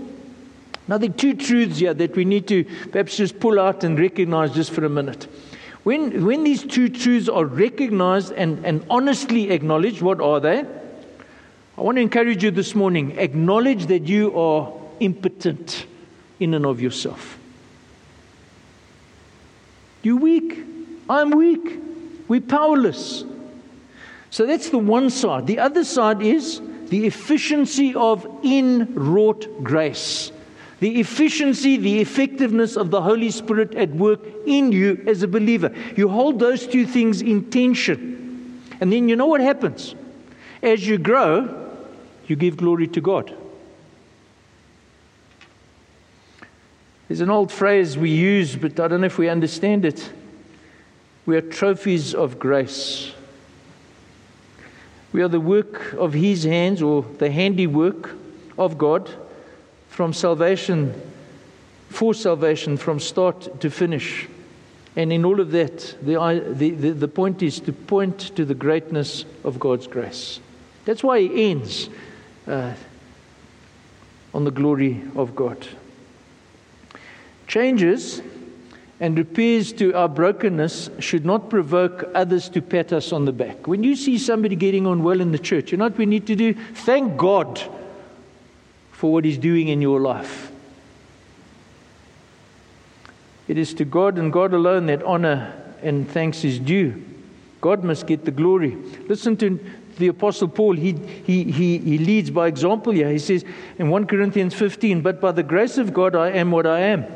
Now, 0.89 0.99
there 0.99 1.11
are 1.11 1.13
two 1.13 1.35
truths 1.35 1.79
here 1.79 1.95
that 1.95 2.17
we 2.17 2.25
need 2.25 2.49
to 2.49 2.65
perhaps 2.91 3.17
just 3.17 3.39
pull 3.41 3.61
out 3.61 3.85
and 3.85 3.99
recognize 3.99 4.53
just 4.55 4.71
for 4.71 4.85
a 4.85 4.89
minute. 4.89 5.29
When, 5.85 6.25
when 6.25 6.45
these 6.45 6.65
two 6.65 6.89
truths 6.89 7.29
are 7.29 7.45
recognized 7.45 8.33
and, 8.33 8.65
and 8.65 8.85
honestly 8.91 9.51
acknowledged, 9.51 10.03
what 10.03 10.21
are 10.21 10.41
they? 10.41 10.65
I 11.79 11.81
want 11.81 11.97
to 11.97 12.03
encourage 12.03 12.43
you 12.43 12.51
this 12.51 12.75
morning 12.75 13.19
acknowledge 13.19 13.87
that 13.87 14.09
you 14.09 14.37
are 14.37 14.73
impotent 15.01 15.87
in 16.41 16.55
and 16.55 16.67
of 16.67 16.81
yourself. 16.81 17.39
You're 20.03 20.17
weak. 20.17 20.65
I'm 21.11 21.31
weak. 21.31 21.81
We're 22.29 22.41
powerless. 22.41 23.25
So 24.31 24.47
that's 24.47 24.71
the 24.71 24.79
one 24.79 25.11
side. 25.11 25.47
The 25.47 25.59
other 25.59 25.85
side 25.85 26.23
is 26.23 26.61
the 26.89 27.07
efficiency 27.07 27.95
of 27.95 28.25
inwrought 28.43 29.63
grace. 29.63 30.33
The 30.81 31.01
efficiency, 31.01 31.77
the 31.77 32.01
effectiveness 32.01 32.77
of 32.77 32.91
the 32.91 33.01
Holy 33.01 33.31
Spirit 33.31 33.75
at 33.75 33.91
work 33.91 34.21
in 34.47 34.71
you 34.71 35.03
as 35.09 35.23
a 35.23 35.29
believer. 35.29 35.75
You 35.97 36.09
hold 36.09 36.39
those 36.39 36.67
two 36.67 36.87
things 36.87 37.21
in 37.21 37.51
tension. 37.51 38.63
And 38.81 38.93
then 38.93 39.09
you 39.09 39.17
know 39.17 39.27
what 39.27 39.41
happens? 39.41 39.95
As 40.63 40.87
you 40.87 40.99
grow, 40.99 41.73
you 42.27 42.37
give 42.37 42.57
glory 42.57 42.87
to 42.89 43.01
God. 43.01 43.35
There's 47.09 47.23
an 47.23 47.31
old 47.31 47.51
phrase 47.51 47.97
we 47.97 48.11
use, 48.11 48.55
but 48.55 48.79
I 48.79 48.87
don't 48.87 49.01
know 49.01 49.07
if 49.07 49.17
we 49.17 49.31
understand 49.31 49.87
it. 49.87 50.13
We 51.25 51.37
are 51.37 51.41
trophies 51.41 52.15
of 52.15 52.39
grace. 52.39 53.13
We 55.13 55.23
are 55.23 55.29
the 55.29 55.41
work 55.41 55.95
of 55.95 56.13
His 56.13 56.45
hands 56.45 56.83
or 56.83 57.03
the 57.03 57.31
handiwork 57.31 58.11
of 58.59 58.77
God 58.77 59.11
from 59.89 60.13
salvation, 60.13 61.01
for 61.89 62.13
salvation, 62.13 62.77
from 62.77 63.01
start 63.01 63.59
to 63.63 63.71
finish. 63.71 64.29
And 64.95 65.11
in 65.11 65.25
all 65.25 65.41
of 65.41 65.51
that, 65.53 65.97
the, 66.03 66.45
the, 66.55 66.71
the, 66.73 66.91
the 66.91 67.09
point 67.09 67.43
is 67.43 67.59
to 67.61 67.73
point 67.73 68.37
to 68.37 68.45
the 68.45 68.55
greatness 68.55 69.25
of 69.45 69.59
God's 69.59 69.87
grace. 69.87 70.41
That's 70.85 71.03
why 71.03 71.21
He 71.21 71.51
ends 71.53 71.89
uh, 72.47 72.75
on 74.35 74.45
the 74.45 74.51
glory 74.51 75.03
of 75.17 75.35
God 75.35 75.67
changes 77.49 78.23
and 79.01 79.17
repairs 79.17 79.73
to 79.73 79.93
our 79.95 80.09
brokenness 80.09 80.91
should 80.99 81.25
not 81.25 81.49
provoke 81.49 82.05
others 82.15 82.49
to 82.51 82.61
pat 82.61 82.93
us 82.93 83.13
on 83.13 83.25
the 83.25 83.33
back. 83.33 83.67
When 83.67 83.83
you 83.83 83.97
see 83.97 84.19
somebody 84.19 84.55
getting 84.55 84.87
on 84.87 85.03
well 85.03 85.21
in 85.21 85.33
the 85.33 85.39
church, 85.39 85.73
you 85.73 85.79
know 85.79 85.85
what 85.85 85.97
we 85.97 86.07
need 86.07 86.27
to 86.27 86.37
do? 86.37 86.55
Thank 86.55 87.17
God 87.17 87.61
for 88.93 89.13
what 89.13 89.25
He's 89.25 89.39
doing 89.39 89.69
in 89.69 89.81
your 89.81 90.01
life. 90.01 90.53
It 93.47 93.57
is 93.57 93.73
to 93.75 93.85
God 93.85 94.19
and 94.19 94.33
God 94.33 94.53
alone 94.53 94.87
that 94.87 95.03
honor 95.05 95.55
and 95.83 96.09
thanks 96.11 96.45
is 96.45 96.59
due. 96.59 97.03
God 97.61 97.83
must 97.83 98.07
get 98.07 98.25
the 98.25 98.31
glory. 98.31 98.77
Listen 99.09 99.37
to 99.39 99.59
the 99.97 100.09
Apostle 100.09 100.49
Paul. 100.49 100.75
He, 100.75 100.93
he, 100.93 101.45
he, 101.45 101.79
he 101.79 101.99
leads 101.99 102.31
by 102.31 102.47
example 102.47 102.93
here. 102.93 103.11
He 103.11 103.19
says 103.19 103.45
in 103.79 103.89
1 103.89 104.07
Corinthians 104.07 104.55
15, 104.55 105.01
But 105.01 105.21
by 105.21 105.33
the 105.33 105.43
grace 105.43 105.79
of 105.79 105.95
God 105.95 106.15
I 106.15 106.31
am 106.31 106.51
what 106.51 106.67
I 106.67 106.81
am 106.81 107.07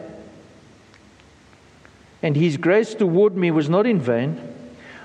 and 2.22 2.36
his 2.36 2.56
grace 2.56 2.94
toward 2.94 3.36
me 3.36 3.50
was 3.50 3.68
not 3.68 3.86
in 3.86 4.00
vain. 4.00 4.40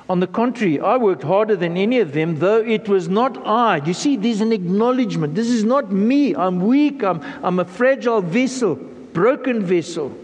On 0.10 0.20
the 0.22 0.28
contrary, 0.28 0.80
I 0.80 0.96
worked 0.98 1.24
harder 1.24 1.56
than 1.56 1.76
any 1.76 2.00
of 2.00 2.14
them, 2.14 2.40
though 2.40 2.62
it 2.62 2.88
was 2.88 3.10
not 3.10 3.46
I. 3.46 3.82
You 3.86 3.94
see, 3.94 4.16
there's 4.16 4.40
an 4.40 4.54
acknowledgement. 4.54 5.36
This 5.36 5.50
is 5.50 5.64
not 5.64 5.92
me. 5.92 6.34
I'm 6.34 6.62
weak. 6.62 7.04
I'm, 7.04 7.22
I'm 7.44 7.60
a 7.60 7.66
fragile 7.66 8.22
vessel, 8.22 8.76
broken 8.76 9.66
vessel. 9.66 10.18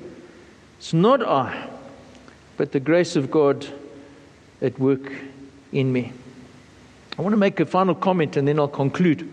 It's 0.78 0.94
not 0.94 1.22
I, 1.22 1.70
but 2.56 2.72
the 2.72 2.80
grace 2.80 3.16
of 3.16 3.30
God 3.30 3.68
at 4.62 4.80
work 4.80 5.12
in 5.74 5.92
me. 5.92 6.14
I 7.18 7.22
want 7.22 7.34
to 7.34 7.38
make 7.38 7.60
a 7.60 7.66
final 7.66 7.94
comment 7.94 8.38
and 8.38 8.48
then 8.48 8.60
I'll 8.60 8.68
conclude. 8.68 9.30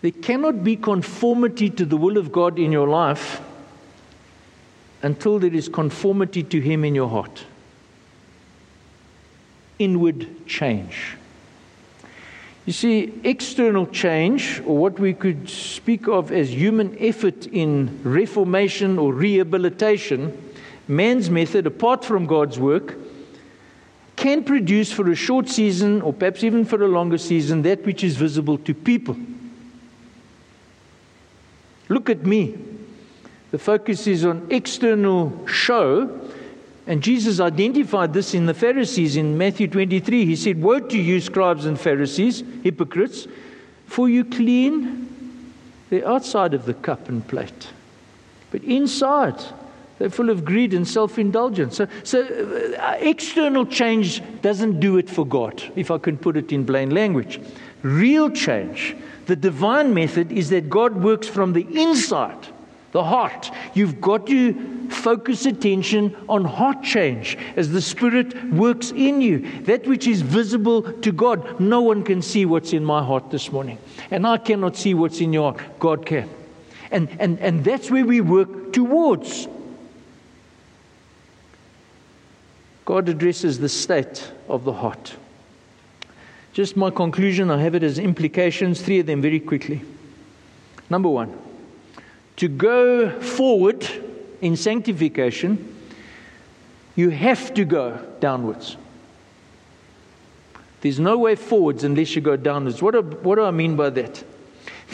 There 0.00 0.10
cannot 0.10 0.62
be 0.62 0.76
conformity 0.76 1.70
to 1.70 1.84
the 1.84 1.96
will 1.96 2.18
of 2.18 2.32
God 2.32 2.58
in 2.58 2.72
your 2.72 2.88
life 2.88 3.40
until 5.02 5.38
there 5.38 5.52
is 5.52 5.68
conformity 5.68 6.42
to 6.42 6.60
Him 6.60 6.84
in 6.84 6.94
your 6.94 7.08
heart. 7.08 7.44
Inward 9.78 10.46
change. 10.46 11.16
You 12.64 12.72
see, 12.72 13.12
external 13.24 13.86
change, 13.88 14.62
or 14.64 14.78
what 14.78 14.98
we 14.98 15.14
could 15.14 15.48
speak 15.48 16.06
of 16.06 16.30
as 16.30 16.54
human 16.54 16.96
effort 17.00 17.46
in 17.46 18.00
reformation 18.04 18.98
or 18.98 19.12
rehabilitation, 19.12 20.52
man's 20.86 21.28
method, 21.28 21.66
apart 21.66 22.04
from 22.04 22.26
God's 22.26 22.60
work, 22.60 22.94
can 24.14 24.44
produce 24.44 24.92
for 24.92 25.10
a 25.10 25.16
short 25.16 25.48
season, 25.48 26.00
or 26.02 26.12
perhaps 26.12 26.44
even 26.44 26.64
for 26.64 26.80
a 26.84 26.86
longer 26.86 27.18
season, 27.18 27.62
that 27.62 27.84
which 27.84 28.04
is 28.04 28.16
visible 28.16 28.58
to 28.58 28.72
people. 28.72 29.16
Look 31.88 32.08
at 32.08 32.24
me. 32.24 32.56
The 33.52 33.58
focus 33.58 34.06
is 34.08 34.24
on 34.24 34.48
external 34.50 35.46
show. 35.46 36.20
And 36.86 37.00
Jesus 37.00 37.38
identified 37.38 38.12
this 38.12 38.34
in 38.34 38.46
the 38.46 38.54
Pharisees 38.54 39.16
in 39.16 39.38
Matthew 39.38 39.68
23. 39.68 40.26
He 40.26 40.34
said, 40.34 40.60
Woe 40.60 40.80
to 40.80 40.98
you, 40.98 41.20
scribes 41.20 41.64
and 41.64 41.78
Pharisees, 41.78 42.42
hypocrites, 42.64 43.28
for 43.86 44.08
you 44.08 44.24
clean 44.24 45.52
the 45.90 46.06
outside 46.08 46.54
of 46.54 46.64
the 46.64 46.74
cup 46.74 47.08
and 47.08 47.26
plate. 47.28 47.68
But 48.50 48.64
inside, 48.64 49.40
they're 49.98 50.10
full 50.10 50.30
of 50.30 50.44
greed 50.44 50.74
and 50.74 50.88
self 50.88 51.18
indulgence. 51.18 51.76
So, 51.76 51.86
so 52.02 52.22
uh, 52.22 52.96
external 52.98 53.64
change 53.64 54.20
doesn't 54.42 54.80
do 54.80 54.98
it 54.98 55.08
for 55.08 55.24
God, 55.24 55.62
if 55.76 55.92
I 55.92 55.98
can 55.98 56.18
put 56.18 56.36
it 56.36 56.50
in 56.50 56.66
plain 56.66 56.90
language. 56.90 57.40
Real 57.82 58.28
change 58.30 58.96
the 59.26 59.36
divine 59.36 59.94
method 59.94 60.32
is 60.32 60.50
that 60.50 60.68
God 60.68 61.02
works 61.02 61.28
from 61.28 61.52
the 61.52 61.66
inside, 61.80 62.48
the 62.92 63.02
heart. 63.02 63.50
You've 63.74 64.00
got 64.00 64.26
to 64.28 64.88
focus 64.90 65.46
attention 65.46 66.14
on 66.28 66.44
heart 66.44 66.82
change 66.82 67.36
as 67.56 67.70
the 67.70 67.80
Spirit 67.80 68.52
works 68.52 68.90
in 68.92 69.20
you. 69.20 69.62
That 69.62 69.86
which 69.86 70.06
is 70.06 70.22
visible 70.22 70.82
to 70.82 71.12
God. 71.12 71.58
No 71.58 71.80
one 71.80 72.04
can 72.04 72.22
see 72.22 72.46
what's 72.46 72.72
in 72.72 72.84
my 72.84 73.02
heart 73.02 73.30
this 73.30 73.50
morning. 73.50 73.78
And 74.10 74.26
I 74.26 74.36
cannot 74.38 74.76
see 74.76 74.94
what's 74.94 75.20
in 75.20 75.32
your 75.32 75.52
heart. 75.52 75.78
God 75.80 76.06
can. 76.06 76.28
And, 76.90 77.08
and, 77.18 77.38
and 77.40 77.64
that's 77.64 77.90
where 77.90 78.04
we 78.04 78.20
work 78.20 78.72
towards. 78.74 79.48
God 82.84 83.08
addresses 83.08 83.58
the 83.58 83.68
state 83.68 84.30
of 84.48 84.64
the 84.64 84.72
heart. 84.72 85.16
Just 86.52 86.76
my 86.76 86.90
conclusion, 86.90 87.50
I 87.50 87.62
have 87.62 87.74
it 87.74 87.82
as 87.82 87.98
implications, 87.98 88.82
three 88.82 88.98
of 88.98 89.06
them 89.06 89.22
very 89.22 89.40
quickly. 89.40 89.80
Number 90.90 91.08
one, 91.08 91.38
to 92.36 92.48
go 92.48 93.20
forward 93.20 93.86
in 94.40 94.56
sanctification, 94.56 95.74
you 96.96 97.10
have 97.10 97.54
to 97.54 97.64
go 97.64 97.98
downwards. 98.20 98.76
There's 100.80 100.98
no 100.98 101.16
way 101.16 101.36
forwards 101.36 101.84
unless 101.84 102.14
you 102.16 102.22
go 102.22 102.36
downwards. 102.36 102.82
What 102.82 102.92
do, 102.92 103.02
what 103.02 103.36
do 103.36 103.44
I 103.44 103.52
mean 103.52 103.76
by 103.76 103.90
that? 103.90 104.24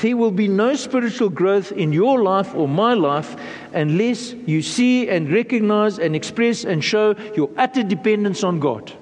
There 0.00 0.16
will 0.16 0.30
be 0.30 0.46
no 0.46 0.76
spiritual 0.76 1.30
growth 1.30 1.72
in 1.72 1.92
your 1.92 2.22
life 2.22 2.54
or 2.54 2.68
my 2.68 2.94
life 2.94 3.34
unless 3.72 4.32
you 4.32 4.62
see 4.62 5.08
and 5.08 5.32
recognize 5.32 5.98
and 5.98 6.14
express 6.14 6.64
and 6.64 6.84
show 6.84 7.16
your 7.34 7.50
utter 7.56 7.82
dependence 7.82 8.44
on 8.44 8.60
God. 8.60 8.92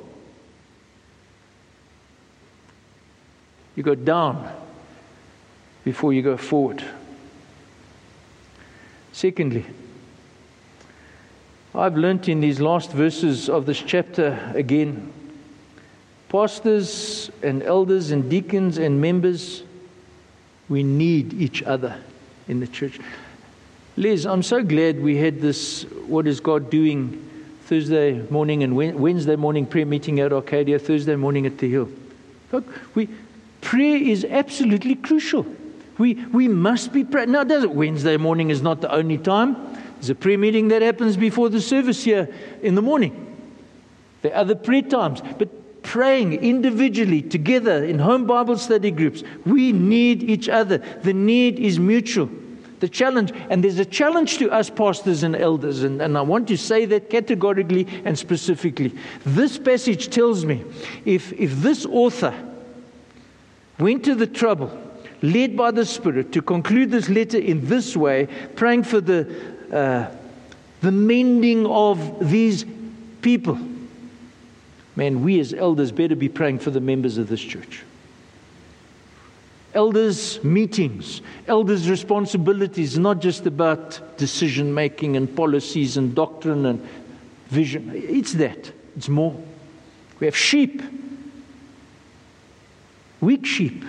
You 3.74 3.82
go 3.82 3.94
down 3.94 4.50
before 5.84 6.14
you 6.14 6.22
go 6.22 6.38
forward. 6.38 6.82
Secondly, 9.16 9.64
I've 11.74 11.96
learnt 11.96 12.28
in 12.28 12.40
these 12.40 12.60
last 12.60 12.92
verses 12.92 13.48
of 13.48 13.64
this 13.64 13.80
chapter 13.80 14.38
again 14.54 15.10
pastors 16.28 17.30
and 17.42 17.62
elders 17.62 18.10
and 18.10 18.28
deacons 18.28 18.76
and 18.76 19.00
members, 19.00 19.62
we 20.68 20.82
need 20.82 21.32
each 21.32 21.62
other 21.62 21.98
in 22.46 22.60
the 22.60 22.66
church. 22.66 23.00
Liz, 23.96 24.26
I'm 24.26 24.42
so 24.42 24.62
glad 24.62 25.00
we 25.00 25.16
had 25.16 25.40
this 25.40 25.84
What 26.06 26.26
is 26.26 26.38
God 26.38 26.68
Doing 26.68 27.26
Thursday 27.62 28.20
morning 28.28 28.64
and 28.64 28.76
Wednesday 28.76 29.36
morning 29.36 29.64
prayer 29.64 29.86
meeting 29.86 30.20
at 30.20 30.30
Arcadia, 30.30 30.78
Thursday 30.78 31.16
morning 31.16 31.46
at 31.46 31.56
the 31.56 31.70
Hill. 31.70 31.88
Look, 32.52 32.66
we, 32.94 33.08
Prayer 33.62 33.96
is 33.96 34.26
absolutely 34.26 34.94
crucial. 34.94 35.46
We, 35.98 36.14
we 36.26 36.48
must 36.48 36.92
be 36.92 37.04
praying. 37.04 37.30
Now, 37.30 37.44
does 37.44 37.64
it? 37.64 37.70
Wednesday 37.70 38.16
morning 38.16 38.50
is 38.50 38.62
not 38.62 38.80
the 38.80 38.92
only 38.92 39.18
time. 39.18 39.56
There's 39.94 40.10
a 40.10 40.14
prayer 40.14 40.38
meeting 40.38 40.68
that 40.68 40.82
happens 40.82 41.16
before 41.16 41.48
the 41.48 41.60
service 41.60 42.04
here 42.04 42.28
in 42.62 42.74
the 42.74 42.82
morning. 42.82 43.22
There 44.22 44.32
are 44.32 44.40
other 44.40 44.54
prayer 44.54 44.82
times. 44.82 45.22
But 45.38 45.82
praying 45.82 46.34
individually, 46.34 47.22
together, 47.22 47.84
in 47.84 47.98
home 47.98 48.26
Bible 48.26 48.58
study 48.58 48.90
groups, 48.90 49.22
we 49.46 49.72
need 49.72 50.22
each 50.22 50.48
other. 50.48 50.78
The 50.78 51.14
need 51.14 51.58
is 51.58 51.78
mutual. 51.78 52.28
The 52.80 52.88
challenge, 52.90 53.32
and 53.48 53.64
there's 53.64 53.78
a 53.78 53.86
challenge 53.86 54.36
to 54.38 54.50
us 54.50 54.68
pastors 54.68 55.22
and 55.22 55.34
elders, 55.34 55.82
and, 55.82 56.02
and 56.02 56.18
I 56.18 56.20
want 56.20 56.46
to 56.48 56.58
say 56.58 56.84
that 56.86 57.08
categorically 57.08 57.86
and 58.04 58.18
specifically. 58.18 58.92
This 59.24 59.56
passage 59.56 60.10
tells 60.10 60.44
me 60.44 60.62
if, 61.06 61.32
if 61.32 61.56
this 61.62 61.86
author 61.86 62.34
went 63.78 64.04
to 64.04 64.14
the 64.14 64.26
trouble, 64.26 64.85
led 65.22 65.56
by 65.56 65.70
the 65.70 65.84
Spirit, 65.84 66.32
to 66.32 66.42
conclude 66.42 66.90
this 66.90 67.08
letter 67.08 67.38
in 67.38 67.66
this 67.66 67.96
way, 67.96 68.26
praying 68.54 68.84
for 68.84 69.00
the, 69.00 69.28
uh, 69.72 70.10
the 70.80 70.92
mending 70.92 71.66
of 71.66 72.30
these 72.30 72.64
people. 73.22 73.58
Man, 74.94 75.22
we 75.22 75.40
as 75.40 75.52
elders 75.52 75.92
better 75.92 76.16
be 76.16 76.28
praying 76.28 76.58
for 76.60 76.70
the 76.70 76.80
members 76.80 77.18
of 77.18 77.28
this 77.28 77.40
church. 77.40 77.82
Elders' 79.74 80.42
meetings, 80.42 81.20
elders' 81.46 81.90
responsibilities, 81.90 82.98
not 82.98 83.20
just 83.20 83.44
about 83.44 84.00
decision 84.16 84.72
making 84.72 85.16
and 85.16 85.34
policies 85.36 85.98
and 85.98 86.14
doctrine 86.14 86.64
and 86.64 86.88
vision. 87.48 87.92
It's 87.94 88.32
that, 88.34 88.72
it's 88.96 89.08
more. 89.08 89.38
We 90.18 90.26
have 90.26 90.36
sheep 90.36 90.82
weak 93.20 93.46
sheep. 93.46 93.84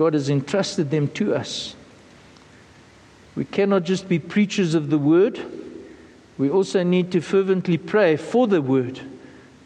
God, 0.00 0.14
has 0.14 0.30
entrusted 0.30 0.90
them 0.90 1.08
to 1.08 1.34
us. 1.34 1.76
We 3.36 3.44
cannot 3.44 3.82
just 3.82 4.08
be 4.08 4.18
preachers 4.18 4.72
of 4.72 4.88
the 4.88 4.96
word, 4.96 5.38
we 6.38 6.48
also 6.48 6.82
need 6.82 7.12
to 7.12 7.20
fervently 7.20 7.76
pray 7.76 8.16
for 8.16 8.46
the 8.46 8.62
word 8.62 8.98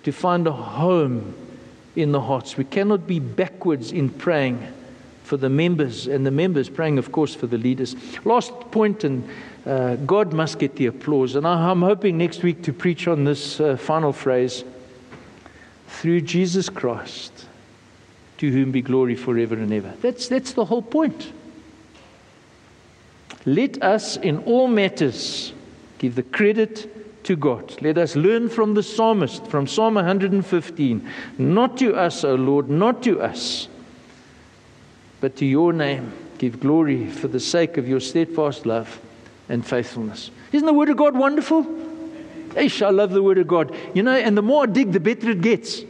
to 0.02 0.10
find 0.10 0.48
a 0.48 0.52
home 0.52 1.36
in 1.94 2.10
the 2.10 2.20
hearts. 2.20 2.56
We 2.56 2.64
cannot 2.64 3.06
be 3.06 3.20
backwards 3.20 3.92
in 3.92 4.08
praying 4.10 4.66
for 5.22 5.36
the 5.36 5.48
members, 5.48 6.08
and 6.08 6.26
the 6.26 6.32
members 6.32 6.68
praying, 6.68 6.98
of 6.98 7.12
course, 7.12 7.36
for 7.36 7.46
the 7.46 7.56
leaders. 7.56 7.94
Last 8.24 8.50
point, 8.72 9.04
and 9.04 9.28
uh, 9.64 9.94
God 9.94 10.32
must 10.32 10.58
get 10.58 10.74
the 10.74 10.86
applause. 10.86 11.36
And 11.36 11.46
I, 11.46 11.70
am 11.70 11.80
hoping 11.80 12.18
next 12.18 12.42
week 12.42 12.64
to 12.64 12.72
preach 12.72 13.06
on 13.06 13.22
this 13.22 13.60
uh, 13.60 13.76
final 13.76 14.12
phrase 14.12 14.64
through 15.86 16.22
Jesus 16.22 16.68
Christ, 16.68 17.46
to 18.44 18.50
whom 18.50 18.70
be 18.70 18.82
glory 18.82 19.14
forever 19.14 19.54
and 19.54 19.72
ever. 19.72 19.94
That's, 20.02 20.28
that's 20.28 20.52
the 20.52 20.66
whole 20.66 20.82
point. 20.82 21.32
Let 23.46 23.82
us, 23.82 24.16
in 24.18 24.38
all 24.44 24.68
matters, 24.68 25.54
give 25.98 26.14
the 26.14 26.22
credit 26.22 27.24
to 27.24 27.36
God. 27.36 27.80
Let 27.80 27.96
us 27.96 28.16
learn 28.16 28.50
from 28.50 28.74
the 28.74 28.82
psalmist, 28.82 29.46
from 29.46 29.66
Psalm 29.66 29.94
115. 29.94 31.10
Not 31.38 31.78
to 31.78 31.94
us, 31.94 32.22
O 32.22 32.34
Lord, 32.34 32.68
not 32.68 33.02
to 33.04 33.22
us, 33.22 33.68
but 35.22 35.36
to 35.36 35.46
your 35.46 35.72
name 35.72 36.12
give 36.36 36.60
glory 36.60 37.08
for 37.08 37.28
the 37.28 37.40
sake 37.40 37.78
of 37.78 37.88
your 37.88 38.00
steadfast 38.00 38.66
love 38.66 39.00
and 39.48 39.64
faithfulness. 39.64 40.30
Isn't 40.52 40.66
the 40.66 40.74
word 40.74 40.90
of 40.90 40.98
God 40.98 41.16
wonderful? 41.16 41.66
Ish, 42.56 42.82
I 42.82 42.90
love 42.90 43.10
the 43.10 43.22
Word 43.22 43.38
of 43.38 43.48
God. 43.48 43.74
You 43.94 44.04
know, 44.04 44.14
and 44.14 44.36
the 44.36 44.42
more 44.42 44.62
I 44.62 44.66
dig, 44.66 44.92
the 44.92 45.00
better 45.00 45.30
it 45.30 45.40
gets. 45.40 45.82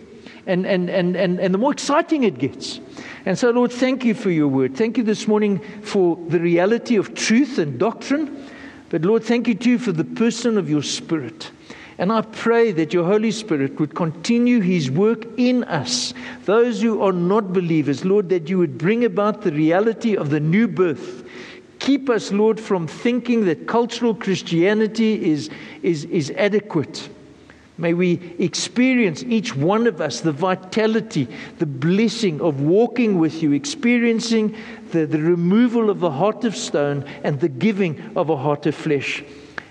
And, 0.46 0.66
and, 0.66 0.90
and, 0.90 1.16
and, 1.16 1.40
and 1.40 1.54
the 1.54 1.58
more 1.58 1.72
exciting 1.72 2.24
it 2.24 2.38
gets. 2.38 2.80
And 3.24 3.38
so, 3.38 3.50
Lord, 3.50 3.72
thank 3.72 4.04
you 4.04 4.14
for 4.14 4.30
your 4.30 4.48
Word. 4.48 4.76
Thank 4.76 4.98
you 4.98 5.04
this 5.04 5.26
morning 5.26 5.58
for 5.82 6.18
the 6.28 6.38
reality 6.38 6.96
of 6.96 7.14
truth 7.14 7.58
and 7.58 7.78
doctrine. 7.78 8.50
But, 8.90 9.02
Lord, 9.02 9.24
thank 9.24 9.48
you 9.48 9.54
too 9.54 9.78
for 9.78 9.92
the 9.92 10.04
person 10.04 10.58
of 10.58 10.68
your 10.68 10.82
Spirit. 10.82 11.50
And 11.96 12.12
I 12.12 12.22
pray 12.22 12.72
that 12.72 12.92
your 12.92 13.04
Holy 13.04 13.30
Spirit 13.30 13.78
would 13.78 13.94
continue 13.94 14.60
his 14.60 14.90
work 14.90 15.26
in 15.36 15.64
us, 15.64 16.12
those 16.44 16.82
who 16.82 17.00
are 17.02 17.12
not 17.12 17.52
believers, 17.52 18.04
Lord, 18.04 18.28
that 18.30 18.48
you 18.48 18.58
would 18.58 18.76
bring 18.76 19.04
about 19.04 19.42
the 19.42 19.52
reality 19.52 20.16
of 20.16 20.30
the 20.30 20.40
new 20.40 20.68
birth 20.68 21.24
Keep 21.84 22.08
us, 22.08 22.32
Lord, 22.32 22.58
from 22.58 22.86
thinking 22.86 23.44
that 23.44 23.66
cultural 23.66 24.14
Christianity 24.14 25.30
is, 25.30 25.50
is, 25.82 26.06
is 26.06 26.30
adequate. 26.30 27.10
May 27.76 27.92
we 27.92 28.34
experience, 28.38 29.24
each 29.24 29.56
one 29.56 29.88
of 29.88 30.00
us, 30.00 30.20
the 30.20 30.30
vitality, 30.30 31.26
the 31.58 31.66
blessing 31.66 32.40
of 32.40 32.60
walking 32.60 33.18
with 33.18 33.42
you, 33.42 33.52
experiencing 33.52 34.56
the, 34.92 35.06
the 35.06 35.20
removal 35.20 35.90
of 35.90 35.98
the 35.98 36.12
heart 36.12 36.44
of 36.44 36.56
stone 36.56 37.04
and 37.24 37.40
the 37.40 37.48
giving 37.48 38.12
of 38.14 38.30
a 38.30 38.36
heart 38.36 38.66
of 38.66 38.76
flesh. 38.76 39.24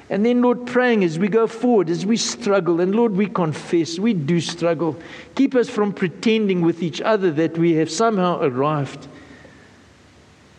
And 0.09 0.25
then, 0.25 0.41
Lord, 0.41 0.67
praying 0.67 1.05
as 1.05 1.17
we 1.17 1.29
go 1.29 1.47
forward, 1.47 1.89
as 1.89 2.05
we 2.05 2.17
struggle, 2.17 2.81
and 2.81 2.93
Lord, 2.93 3.15
we 3.15 3.25
confess, 3.25 3.97
we 3.97 4.13
do 4.13 4.41
struggle. 4.41 4.97
Keep 5.35 5.55
us 5.55 5.69
from 5.69 5.93
pretending 5.93 6.61
with 6.61 6.83
each 6.83 6.99
other 6.99 7.31
that 7.31 7.57
we 7.57 7.73
have 7.75 7.89
somehow 7.89 8.41
arrived. 8.41 9.07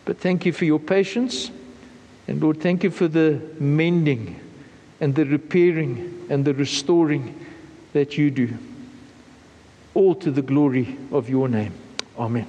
But 0.03 0.19
thank 0.19 0.47
you 0.47 0.51
for 0.51 0.65
your 0.65 0.79
patience. 0.79 1.51
And 2.27 2.41
Lord, 2.41 2.59
thank 2.59 2.83
you 2.83 2.89
for 2.89 3.07
the 3.07 3.39
mending 3.59 4.41
and 4.99 5.15
the 5.15 5.25
repairing 5.25 6.27
and 6.29 6.45
the 6.45 6.53
restoring 6.53 7.45
that 7.93 8.17
you 8.17 8.31
do. 8.31 8.57
All 9.93 10.15
to 10.15 10.31
the 10.31 10.41
glory 10.41 10.97
of 11.11 11.29
your 11.29 11.47
name. 11.47 11.73
Amen. 12.17 12.47